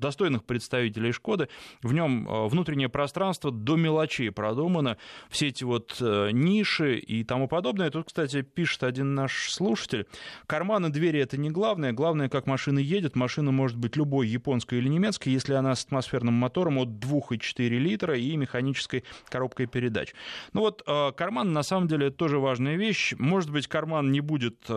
[0.03, 1.49] достойных представителей Шкоды.
[1.81, 4.97] В нем э, внутреннее пространство до мелочей продумано.
[5.29, 7.89] Все эти вот э, ниши и тому подобное.
[7.89, 10.07] Тут, кстати, пишет один наш слушатель.
[10.47, 11.93] Карманы двери это не главное.
[11.93, 13.15] Главное, как машина едет.
[13.15, 18.17] Машина может быть любой, японской или немецкой, если она с атмосферным мотором от 2,4 литра
[18.17, 20.13] и механической коробкой передач.
[20.53, 23.13] Ну вот, э, карман на самом деле тоже важная вещь.
[23.17, 24.69] Может быть, карман не будет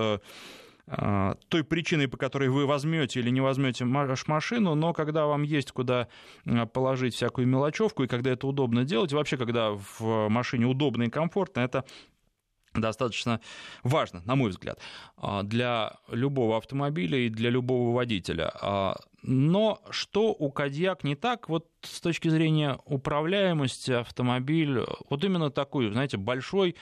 [1.48, 6.08] той причиной, по которой вы возьмете или не возьмете машину, но когда вам есть куда
[6.46, 11.10] а, положить всякую мелочевку, и когда это удобно делать, вообще, когда в машине удобно и
[11.10, 11.84] комфортно, это
[12.72, 13.40] достаточно
[13.82, 14.78] важно, на мой взгляд,
[15.16, 18.52] а, для любого автомобиля и для любого водителя.
[19.28, 25.90] Но что у Кадьяк не так, вот с точки зрения управляемости автомобиль, вот именно такой,
[25.90, 26.76] знаете, большой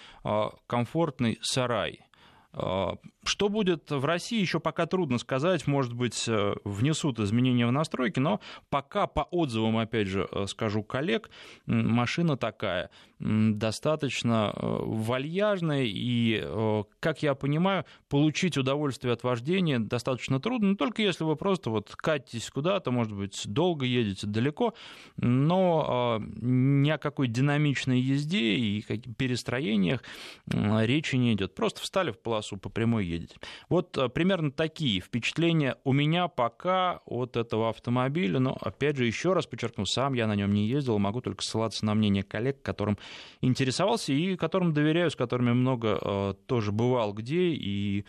[0.66, 2.00] комфортный сарай–
[2.56, 5.66] а, что будет в России, еще пока трудно сказать.
[5.66, 10.82] Может быть, э, внесут изменения в настройки, но пока по отзывам, опять же, э, скажу
[10.82, 11.30] коллег,
[11.66, 20.70] машина такая, достаточно э, вальяжная, и, как я понимаю, получить удовольствие от вождения достаточно трудно,
[20.70, 24.74] не только если вы просто вот катитесь куда-то, может быть, долго едете далеко,
[25.16, 28.82] но ни о какой динамичной езде и
[29.16, 30.02] перестроениях
[30.46, 31.54] речи не идет.
[31.54, 33.36] Просто встали в полосу по прямой едете.
[33.68, 38.38] Вот э, примерно такие впечатления у меня пока от этого автомобиля.
[38.38, 41.84] Но, опять же, еще раз подчеркну, сам я на нем не ездил, могу только ссылаться
[41.84, 42.98] на мнение коллег, которым
[43.40, 48.04] интересовался и которым доверяю, с которыми много э, тоже бывал где, и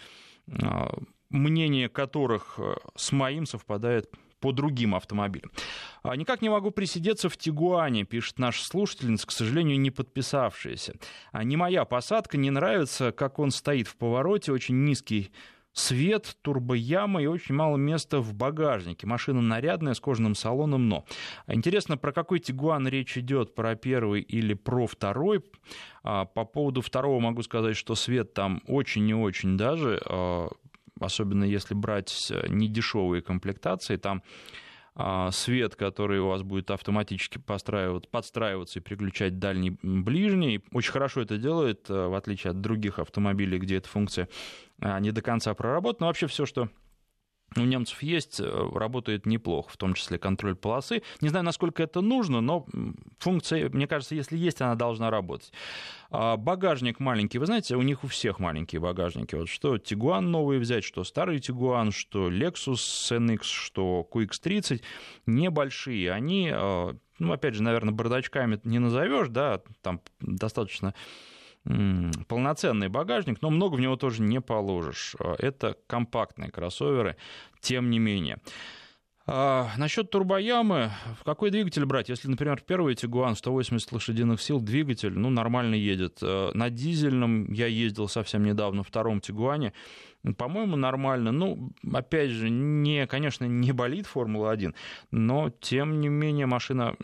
[0.48, 0.54] э,
[1.30, 2.60] мнение которых
[2.96, 5.52] с моим совпадает по другим автомобилям.
[6.04, 10.95] А, никак не могу присидеться в Тигуане, пишет наша слушательница, к сожалению, не подписавшаяся.
[11.32, 15.32] А, не моя посадка, не нравится, как он стоит в повороте, очень низкий
[15.76, 19.06] свет, турбояма и очень мало места в багажнике.
[19.06, 21.06] Машина нарядная, с кожаным салоном, но.
[21.48, 25.43] Интересно, про какой Тигуан речь идет, про первый или про второй?
[26.04, 30.02] А, по поводу второго могу сказать, что свет там очень и очень даже
[30.99, 34.23] особенно если брать э, недешевые комплектации, там
[34.97, 40.63] а, свет, который у вас будет автоматически подстраиваться и переключать дальний, ближний.
[40.71, 44.29] Очень хорошо это делает, э, в отличие от других автомобилей, где эта функция
[44.79, 46.08] а, не до конца проработана.
[46.08, 46.69] Вообще все, что
[47.55, 51.03] у немцев есть, э, работает неплохо, в том числе контроль полосы.
[51.21, 52.65] Не знаю, насколько это нужно, но
[53.19, 55.51] функция, мне кажется, если есть, она должна работать.
[56.10, 59.36] А багажник маленький, вы знаете, у них у всех маленькие багажники.
[59.36, 62.77] Вот что Тигуан новый взять, что старый Тигуан, что Lexus
[63.12, 64.81] NX, что QX30,
[65.25, 66.12] небольшие.
[66.12, 70.93] Они, э, ну, опять же, наверное, бардачками не назовешь, да, там достаточно
[72.28, 75.15] полноценный багажник, но много в него тоже не положишь.
[75.19, 77.17] А, это компактные кроссоверы,
[77.60, 78.39] тем не менее.
[79.28, 80.91] А, насчет турбоямы,
[81.23, 82.10] какой двигатель брать?
[82.10, 86.19] Если, например, первый Тигуан 180 лошадиных сил, двигатель, ну, нормально едет.
[86.21, 89.73] А, на дизельном я ездил совсем недавно, втором Тигуане,
[90.38, 91.32] по-моему, нормально.
[91.32, 94.75] Ну, опять же, не, конечно, не болит Формула-1,
[95.10, 96.95] но, тем не менее, машина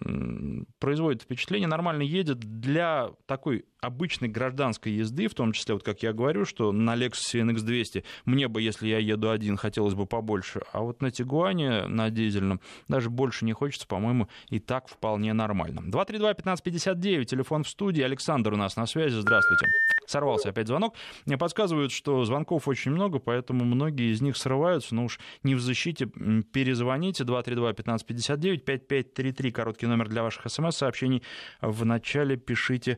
[0.80, 6.14] производит впечатление, нормально едет для такой обычной гражданской езды, в том числе, вот как я
[6.14, 10.82] говорю, что на Lexus NX200 мне бы, если я еду один, хотелось бы побольше, а
[10.82, 15.80] вот на Тигуане, на дизельном, даже больше не хочется, по-моему, и так вполне нормально.
[15.80, 19.66] 232-1559, телефон в студии, Александр у нас на связи, здравствуйте.
[20.06, 20.94] Сорвался опять звонок.
[21.26, 25.62] Мне подсказывают, что звонков очень много, поэтому многие из них срываются, но уж не в
[25.62, 26.06] защите.
[26.06, 31.24] Перезвоните 232-1559, 5533, короткий номер для ваших смс-сообщений.
[31.62, 32.98] В начале пишите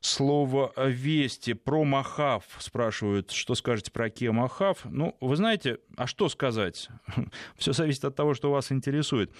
[0.00, 1.54] слово «вести».
[1.54, 4.78] Про Махав спрашивают, что скажете про Kia Махав.
[4.84, 6.88] Ну, вы знаете, а что сказать?
[7.56, 9.32] Все зависит от того, что вас интересует.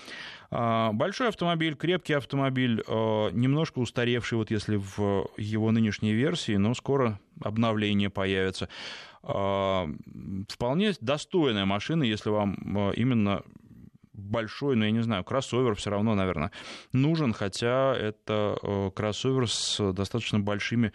[0.51, 6.75] А, большой автомобиль, крепкий автомобиль, а, немножко устаревший, вот если в его нынешней версии, но
[6.75, 8.69] скоро обновление появится.
[9.23, 9.89] А,
[10.49, 13.43] вполне достойная машина, если вам именно
[14.19, 16.51] большой, ну, я не знаю, кроссовер все равно, наверное,
[16.93, 20.93] нужен, хотя это э, кроссовер с достаточно большими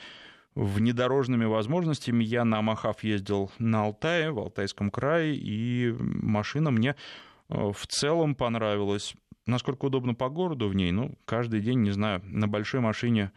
[0.56, 2.24] внедорожными возможностями.
[2.24, 6.96] Я на Махав ездил на Алтае, в Алтайском крае, и машина мне
[7.50, 9.16] э, в целом понравилась.
[9.46, 13.32] Насколько удобно по городу в ней, ну, каждый день, не знаю, на большой машине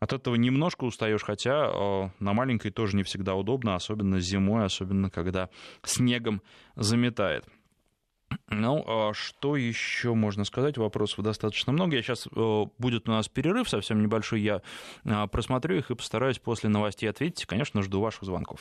[0.00, 5.10] От этого немножко устаешь, хотя э, на маленькой тоже не всегда удобно, особенно зимой, особенно
[5.10, 5.48] когда
[5.82, 6.42] снегом
[6.76, 7.44] заметает.
[8.48, 10.78] Ну, а что еще можно сказать?
[10.78, 11.96] Вопросов достаточно много.
[11.96, 14.40] Я сейчас э, будет у нас перерыв совсем небольшой.
[14.40, 14.62] Я
[15.04, 17.46] э, просмотрю их и постараюсь после новостей ответить.
[17.46, 18.60] Конечно, жду ваших звонков.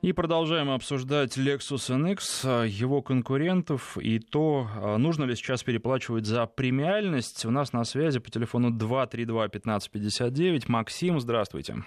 [0.00, 7.44] И продолжаем обсуждать Lexus NX, его конкурентов и то, нужно ли сейчас переплачивать за премиальность.
[7.44, 10.66] У нас на связи по телефону 232-1559.
[10.68, 11.78] Максим, здравствуйте.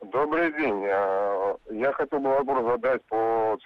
[0.00, 0.80] Добрый день.
[0.80, 3.58] Я хотел бы вопрос задать по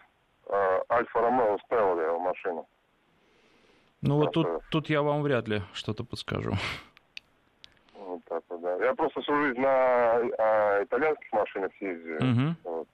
[0.49, 2.67] Альфа Ромео Стелла машину.
[4.03, 6.55] Ну вот тут, тут я вам вряд ли что-то подскажу.
[7.95, 8.85] Вот так вот, да.
[8.85, 12.17] Я просто всю жизнь на а, итальянских машинах ездил.
[12.17, 12.57] Угу.
[12.65, 12.89] Вот.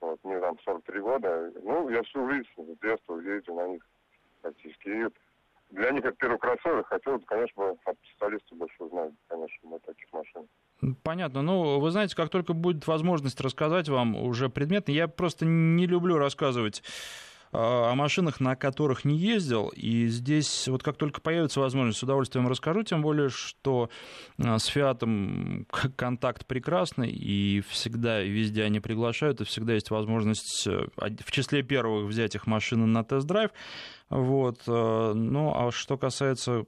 [0.00, 1.50] Вот, мне там 43 года.
[1.62, 3.86] Ну, я всю жизнь с детства ездил на них
[4.42, 4.88] практически.
[4.88, 5.08] И
[5.70, 6.84] для них это первый кроссовер.
[6.84, 10.48] Хотел, конечно, от специалистов больше узнать, конечно, на таких машинах.
[11.02, 11.42] Понятно.
[11.42, 16.18] Ну, вы знаете, как только будет возможность рассказать вам уже предметно, я просто не люблю
[16.18, 16.82] рассказывать
[17.54, 19.68] о машинах, на которых не ездил.
[19.68, 23.90] И здесь вот как только появится возможность, с удовольствием расскажу, тем более, что
[24.38, 30.66] а, с Фиатом контакт прекрасный, и всегда и везде они приглашают, и всегда есть возможность
[30.66, 33.50] э, в числе первых взять их машины на тест-драйв.
[34.10, 34.62] Вот.
[34.66, 36.66] Э, ну, а что касается...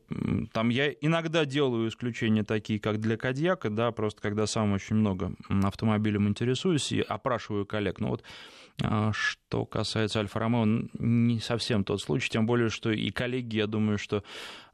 [0.53, 5.32] Там я иногда делаю исключения такие, как для Кадьяка, да, просто когда сам очень много
[5.49, 8.01] автомобилем интересуюсь и опрашиваю коллег.
[8.01, 8.22] Ну вот
[9.12, 14.22] что касается Альфа-Ромео, не совсем тот случай, тем более, что и коллеги, я думаю, что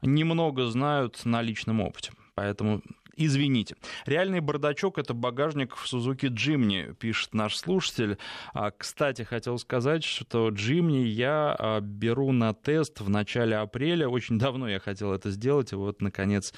[0.01, 2.11] немного знают на личном опыте.
[2.35, 2.81] Поэтому
[3.15, 3.75] Извините.
[4.05, 8.17] Реальный бардачок— это багажник в Сузуки Джимни, пишет наш слушатель.
[8.53, 14.07] А, кстати, хотел сказать, что Джимни я а, беру на тест в начале апреля.
[14.07, 16.53] Очень давно я хотел это сделать, и вот, наконец,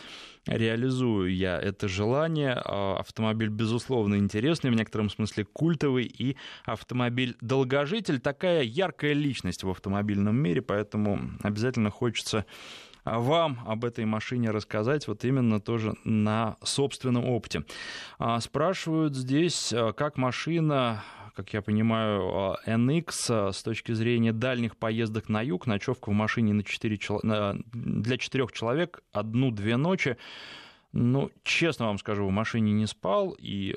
[0.45, 2.53] реализую я это желание.
[2.63, 9.69] А, автомобиль, безусловно, интересный, в некотором смысле культовый, и автомобиль долгожитель, такая яркая личность в
[9.69, 12.45] автомобильном мире, поэтому обязательно хочется
[13.05, 17.63] вам об этой машине рассказать вот именно тоже на собственном опыте.
[18.17, 21.03] А, спрашивают здесь, а, как машина
[21.35, 26.53] как я понимаю, NX а, с точки зрения дальних поездок на юг, ночевка в машине
[26.53, 26.97] на 4,
[27.73, 30.17] для четырех человек, одну-две ночи.
[30.93, 33.75] Ну, честно вам скажу, в машине не спал, и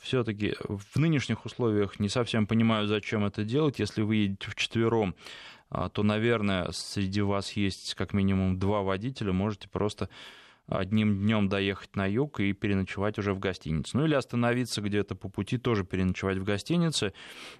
[0.00, 5.22] все-таки в нынешних условиях не совсем понимаю, зачем это делать, если вы едете вчетвером а,
[5.92, 10.08] то, наверное, среди вас есть как минимум два водителя, можете просто
[10.68, 13.96] одним днем доехать на юг и переночевать уже в гостинице.
[13.96, 17.12] Ну или остановиться где-то по пути, тоже переночевать в гостинице.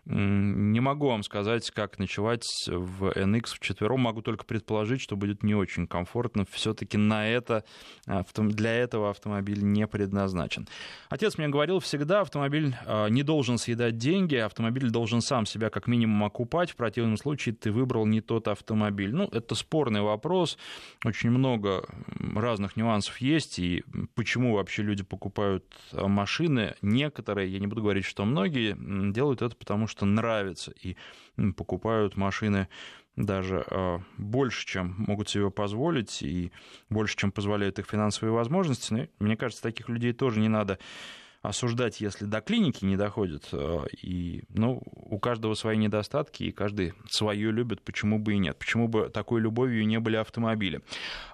[0.05, 4.01] Не могу вам сказать, как ночевать в NX в четвером.
[4.01, 6.45] Могу только предположить, что будет не очень комфортно.
[6.51, 7.65] Все-таки на это,
[8.37, 10.69] для этого автомобиль не предназначен.
[11.09, 15.87] Отец мне говорил всегда, автомобиль а, не должен съедать деньги, автомобиль должен сам себя как
[15.87, 16.71] минимум окупать.
[16.71, 19.15] В противном случае ты выбрал не тот автомобиль.
[19.15, 20.57] Ну, это спорный вопрос.
[21.05, 21.87] Очень много
[22.35, 23.85] разных нюансов нюансов есть, и
[24.15, 26.75] почему вообще люди покупают а, машины.
[26.83, 28.77] Некоторые, я не буду говорить, что многие,
[29.13, 30.97] делают это потому, что нравится, и
[31.57, 32.69] покупают машины
[33.17, 36.53] даже а, больше, чем могут себе позволить, и
[36.89, 38.93] больше, чем позволяют их финансовые возможности.
[38.93, 40.79] Но, мне кажется, таких людей тоже не надо
[41.43, 43.49] осуждать, если до клиники не доходит.
[43.53, 48.59] Э, и, ну, у каждого свои недостатки, и каждый свое любит, почему бы и нет.
[48.59, 50.81] Почему бы такой любовью не были автомобили.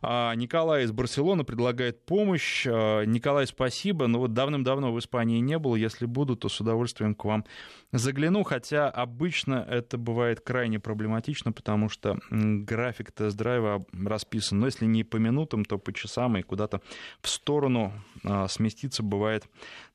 [0.01, 2.67] А Николай из Барселоны предлагает помощь.
[2.67, 4.07] А, Николай, спасибо.
[4.07, 5.75] Но вот давным-давно в Испании не был.
[5.75, 7.45] Если буду, то с удовольствием к вам
[7.93, 8.45] загляну.
[8.45, 14.61] Хотя обычно это бывает крайне проблематично, потому что график тест-драйва расписан.
[14.61, 16.81] Но если не по минутам, то по часам и куда-то
[17.21, 17.93] в сторону
[18.25, 19.45] а, сместиться бывает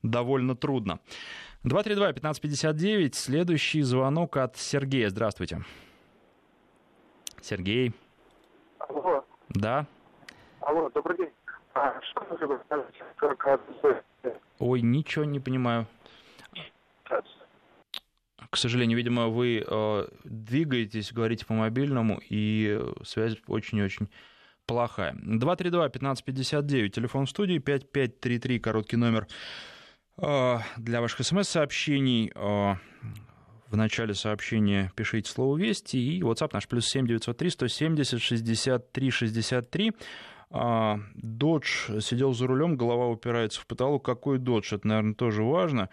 [0.04, 1.00] довольно трудно.
[1.64, 5.08] 232-1559, следующий звонок от Сергея.
[5.08, 5.64] Здравствуйте.
[7.40, 7.92] Сергей.
[8.78, 9.24] Алло.
[9.48, 9.86] Да.
[10.60, 11.30] Алло, добрый день.
[11.74, 12.60] А что вы
[14.58, 15.86] Ой, ничего не понимаю.
[18.50, 24.08] К сожалению, видимо, вы э, двигаетесь, говорите по мобильному, и связь очень-очень
[24.64, 25.14] плохая.
[25.14, 29.26] 232-1559, телефон в студии, 5533, короткий номер
[30.16, 32.78] для ваших смс-сообщений а,
[33.68, 39.92] в начале сообщения пишите слово «Вести» и WhatsApp наш плюс 7 903 170 63 63.
[40.50, 44.04] Додж сидел за рулем, голова упирается в потолок.
[44.04, 44.72] Какой додж?
[44.72, 45.88] Это, наверное, тоже важно.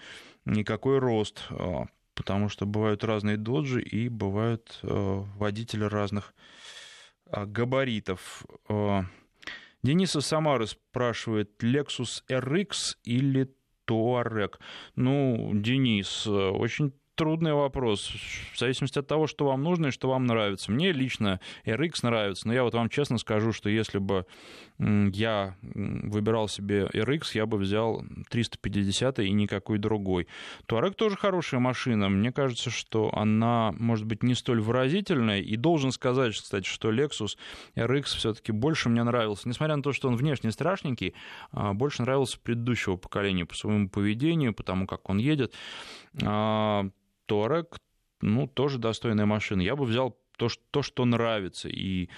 [0.45, 6.35] Никакой рост, а, потому что бывают разные доджи и бывают водители разных
[7.25, 8.45] габаритов.
[9.83, 13.49] Денис из Самары спрашивает, Lexus RX или
[13.91, 14.57] Touareg?
[14.95, 18.11] Ну, Денис, очень трудный вопрос.
[18.53, 20.71] В зависимости от того, что вам нужно и что вам нравится.
[20.71, 24.25] Мне лично RX нравится, но я вот вам честно скажу, что если бы
[24.81, 30.27] я выбирал себе RX, я бы взял 350 и никакой другой.
[30.67, 32.09] Touareg тоже хорошая машина.
[32.09, 35.39] Мне кажется, что она, может быть, не столь выразительная.
[35.39, 37.37] И должен сказать, кстати, что Lexus
[37.75, 39.47] RX все-таки больше мне нравился.
[39.47, 41.13] Несмотря на то, что он внешне страшненький,
[41.51, 45.53] а, больше нравился предыдущего поколения по своему поведению, по тому, как он едет.
[46.23, 46.87] А,
[47.27, 47.75] Touareg,
[48.21, 49.61] ну, тоже достойная машина.
[49.61, 51.69] Я бы взял то, то, что нравится.
[51.69, 52.09] И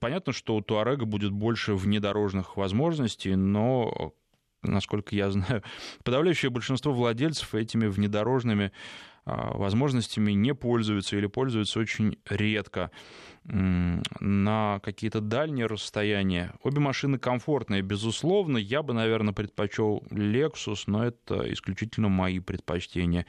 [0.00, 4.14] понятно, что у Туарега будет больше внедорожных возможностей, но,
[4.62, 5.62] насколько я знаю,
[6.02, 8.72] подавляющее большинство владельцев этими внедорожными
[9.26, 12.90] возможностями не пользуются или пользуются очень редко
[13.44, 16.54] на какие-то дальние расстояния.
[16.64, 18.58] Обе машины комфортные, безусловно.
[18.58, 23.24] Я бы, наверное, предпочел Lexus, но это исключительно мои предпочтения.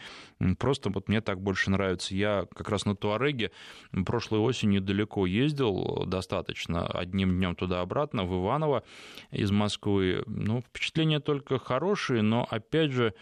[0.57, 2.15] Просто вот мне так больше нравится.
[2.15, 3.51] Я как раз на Туареге
[4.07, 8.83] прошлой осенью далеко ездил, достаточно, одним днем туда-обратно, в Иваново
[9.29, 10.23] из Москвы.
[10.25, 13.13] Ну, впечатления только хорошие, но, опять же,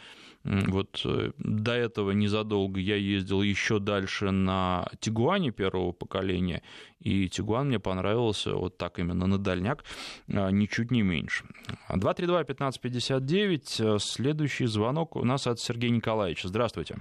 [0.45, 6.61] вот э, до этого незадолго я ездил еще дальше на Тигуане первого поколения,
[6.99, 9.83] и Тигуан мне понравился вот так именно на дальняк,
[10.31, 11.45] а, ничуть не меньше.
[11.89, 16.47] 232-1559, э, следующий звонок у нас от Сергея Николаевича.
[16.47, 16.97] Здравствуйте.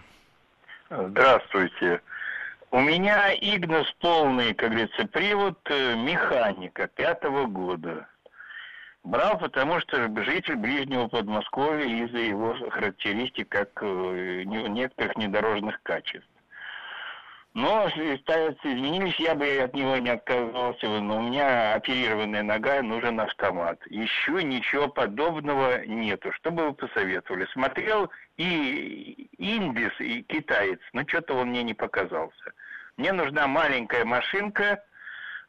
[0.89, 2.01] Здравствуйте.
[2.71, 8.09] У меня Игнус полный, как говорится, привод э, механика пятого года.
[9.05, 16.27] Брал, потому что житель ближнего Подмосковья из-за его характеристик как э, некоторых недорожных качеств.
[17.53, 17.87] Но
[18.65, 23.79] изменились, я бы от него не отказывался, но у меня оперированная нога, нужен автомат.
[23.87, 26.33] Еще ничего подобного нету.
[26.33, 27.47] Что бы вы посоветовали?
[27.53, 32.53] Смотрел и Индис, и китаец, но что-то он мне не показался.
[32.97, 34.83] Мне нужна маленькая машинка,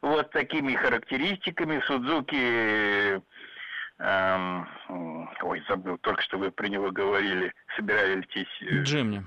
[0.02, 1.80] вот такими характеристиками.
[1.86, 3.22] Судзуки
[3.98, 4.68] Эм,
[5.40, 8.26] ой, забыл, только что вы про него говорили, собирались...
[8.60, 9.24] Э, Джимни.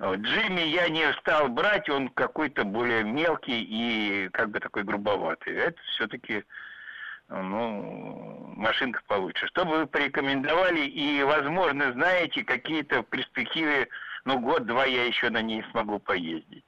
[0.00, 5.54] Джимми я не стал брать, он какой-то более мелкий и как бы такой грубоватый.
[5.54, 6.44] Это все-таки
[7.28, 9.46] ну, машинка получше.
[9.48, 13.88] Что бы вы порекомендовали и, возможно, знаете, какие-то в перспективе,
[14.24, 16.63] ну, год-два я еще на ней смогу поездить.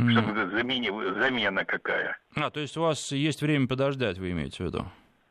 [0.00, 0.12] Mm.
[0.12, 2.18] Чтобы замена, замена какая.
[2.34, 4.86] А, то есть у вас есть время подождать, вы имеете в виду?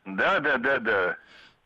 [0.06, 1.16] Да, да, да, да.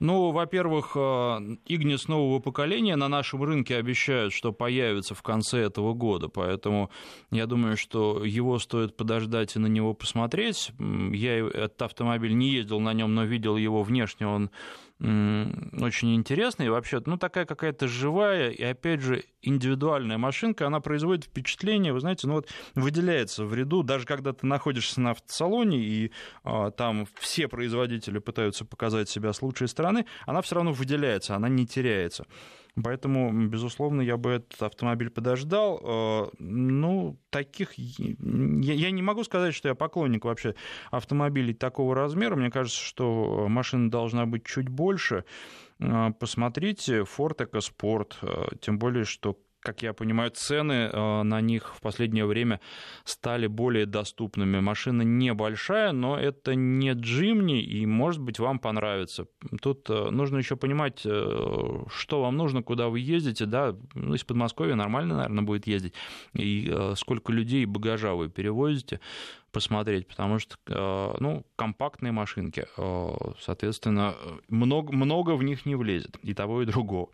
[0.01, 6.29] Ну, во-первых, Игнис нового поколения на нашем рынке обещают, что появится в конце этого года,
[6.29, 6.91] поэтому
[7.31, 10.73] я думаю, что его стоит подождать и на него посмотреть.
[10.79, 14.51] Я этот автомобиль не ездил на нем, но видел его внешне, он
[15.01, 21.25] очень интересная и вообще, ну, такая какая-то живая и, опять же, индивидуальная машинка, она производит
[21.25, 26.13] впечатление, вы знаете, ну вот выделяется в ряду, даже когда ты находишься на автосалоне и
[26.45, 31.49] а, там все производители пытаются показать себя с лучшей стороны, она все равно выделяется, она
[31.49, 32.25] не теряется.
[32.83, 35.81] Поэтому, безусловно, я бы этот автомобиль подождал.
[35.83, 37.75] Э, ну, таких...
[37.79, 40.57] Я не могу сказать, что я поклонник вообще
[40.91, 42.35] автомобилей такого размера.
[42.35, 45.25] Мне кажется, что машина должна быть чуть больше.
[45.79, 51.75] Э, посмотрите Ford EcoSport, э, тем более, что как я понимаю, цены э, на них
[51.75, 52.61] в последнее время
[53.05, 54.61] стали более доступными.
[54.61, 59.27] Машина небольшая, но это не Джимни, и, может быть, вам понравится.
[59.63, 63.47] Тут э, нужно еще понимать, э, что вам нужно, куда вы ездите.
[63.47, 65.95] Да, ну, из Подмосковья нормально, наверное, будет ездить.
[66.35, 69.01] И сколько людей и багажа вы перевозите
[69.55, 73.09] посмотреть, потому что, э, ну, компактные машинки, э,
[73.41, 74.15] соответственно,
[74.49, 77.09] много, много в них не влезет, и того, и другого.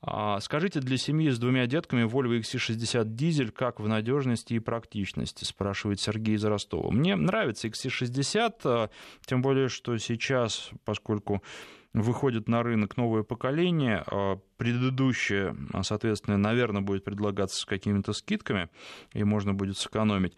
[0.00, 5.44] А, скажите, для семьи с двумя детками Volvo XC60 дизель как в надежности и практичности,
[5.44, 6.90] спрашивает Сергей из Ростова.
[6.90, 8.88] Мне нравится XC60, э,
[9.26, 11.42] тем более, что сейчас, поскольку
[11.92, 14.02] выходит на рынок новое поколение,
[14.56, 18.70] предыдущее, соответственно, наверное, будет предлагаться с какими-то скидками,
[19.12, 20.34] и можно будет сэкономить.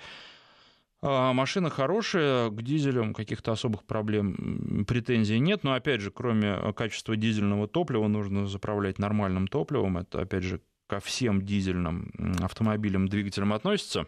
[1.07, 7.15] А, машина хорошая, к дизелям каких-то особых проблем, претензий нет, но опять же, кроме качества
[7.15, 14.07] дизельного топлива, нужно заправлять нормальным топливом, это опять же ко всем дизельным автомобилям, двигателям относится.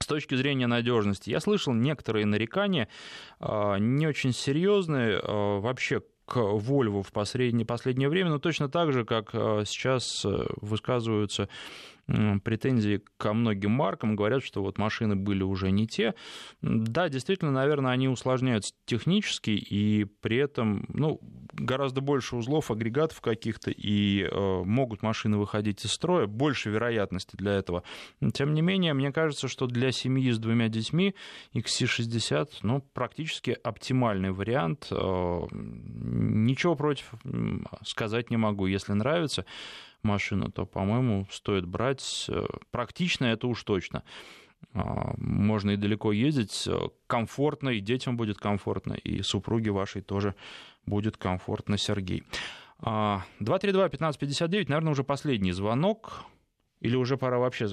[0.00, 2.88] С точки зрения надежности, я слышал некоторые нарекания,
[3.38, 8.92] а, не очень серьезные, а, вообще к Volvo в последнее, последнее время, но точно так
[8.92, 10.24] же, как сейчас
[10.60, 11.48] высказываются
[12.42, 16.14] претензии ко многим маркам, говорят, что вот машины были уже не те.
[16.62, 21.20] Да, действительно, наверное, они усложняются технически, и при этом ну,
[21.52, 27.52] гораздо больше узлов, агрегатов каких-то, и э, могут машины выходить из строя, больше вероятности для
[27.52, 27.82] этого.
[28.32, 31.14] Тем не менее, мне кажется, что для семьи с двумя детьми
[31.54, 34.88] XC60 ну, практически оптимальный вариант.
[34.90, 37.12] Э, ничего против
[37.84, 38.66] сказать не могу.
[38.66, 39.44] Если нравится,
[40.02, 42.26] машину, то, по-моему, стоит брать.
[42.28, 44.02] Э, практично это уж точно.
[44.74, 46.76] А, можно и далеко ездить, э,
[47.06, 50.34] комфортно, и детям будет комфортно, и супруге вашей тоже
[50.86, 52.24] будет комфортно, Сергей.
[52.82, 56.24] 232-1559, а, наверное, уже последний звонок,
[56.80, 57.66] или уже пора вообще...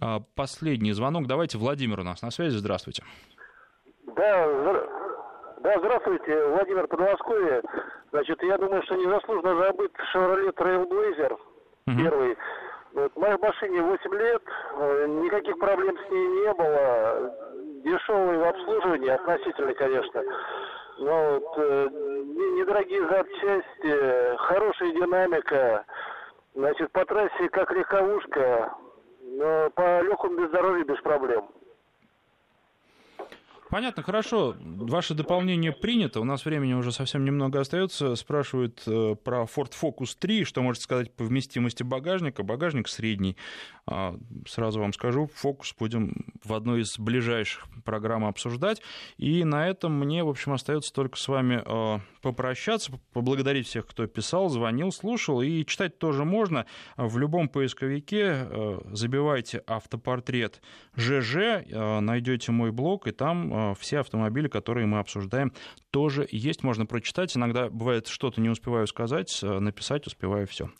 [0.00, 3.02] А, последний звонок, давайте, Владимир у нас на связи, здравствуйте.
[4.16, 4.46] Да,
[5.62, 7.62] да, здравствуйте, Владимир Подмосковье.
[8.12, 11.96] Значит, я думаю, что незаслуженно забыт Chevrolet Trailblazer угу.
[11.96, 12.36] первый.
[12.92, 14.42] Вот, моей машине 8 лет,
[14.78, 17.34] э, никаких проблем с ней не было.
[17.84, 20.22] Дешевый в обслуживании, относительно, конечно.
[20.98, 21.88] Но вот, э,
[22.58, 25.84] недорогие запчасти, хорошая динамика.
[26.54, 28.74] Значит, по трассе как легковушка,
[29.22, 31.48] но по легкому бездорожью без проблем.
[33.70, 34.56] Понятно, хорошо.
[34.60, 36.20] Ваше дополнение принято.
[36.20, 38.16] У нас времени уже совсем немного остается.
[38.16, 40.44] Спрашивают э, про Ford Focus 3.
[40.44, 42.42] Что можете сказать по вместимости багажника?
[42.42, 43.36] Багажник средний.
[43.86, 44.16] А,
[44.46, 48.82] сразу вам скажу, Focus будем в одной из ближайших программ обсуждать.
[49.18, 54.08] И на этом мне, в общем, остается только с вами э, попрощаться, поблагодарить всех, кто
[54.08, 55.42] писал, звонил, слушал.
[55.42, 56.66] И читать тоже можно.
[56.96, 60.60] В любом поисковике э, забивайте автопортрет
[60.96, 65.52] ЖЖ, найдете мой блог, и там Э, все автомобили, которые мы обсуждаем,
[65.90, 67.36] тоже есть, можно прочитать.
[67.36, 70.70] Иногда бывает, что-то не успеваю сказать, э, написать успеваю все.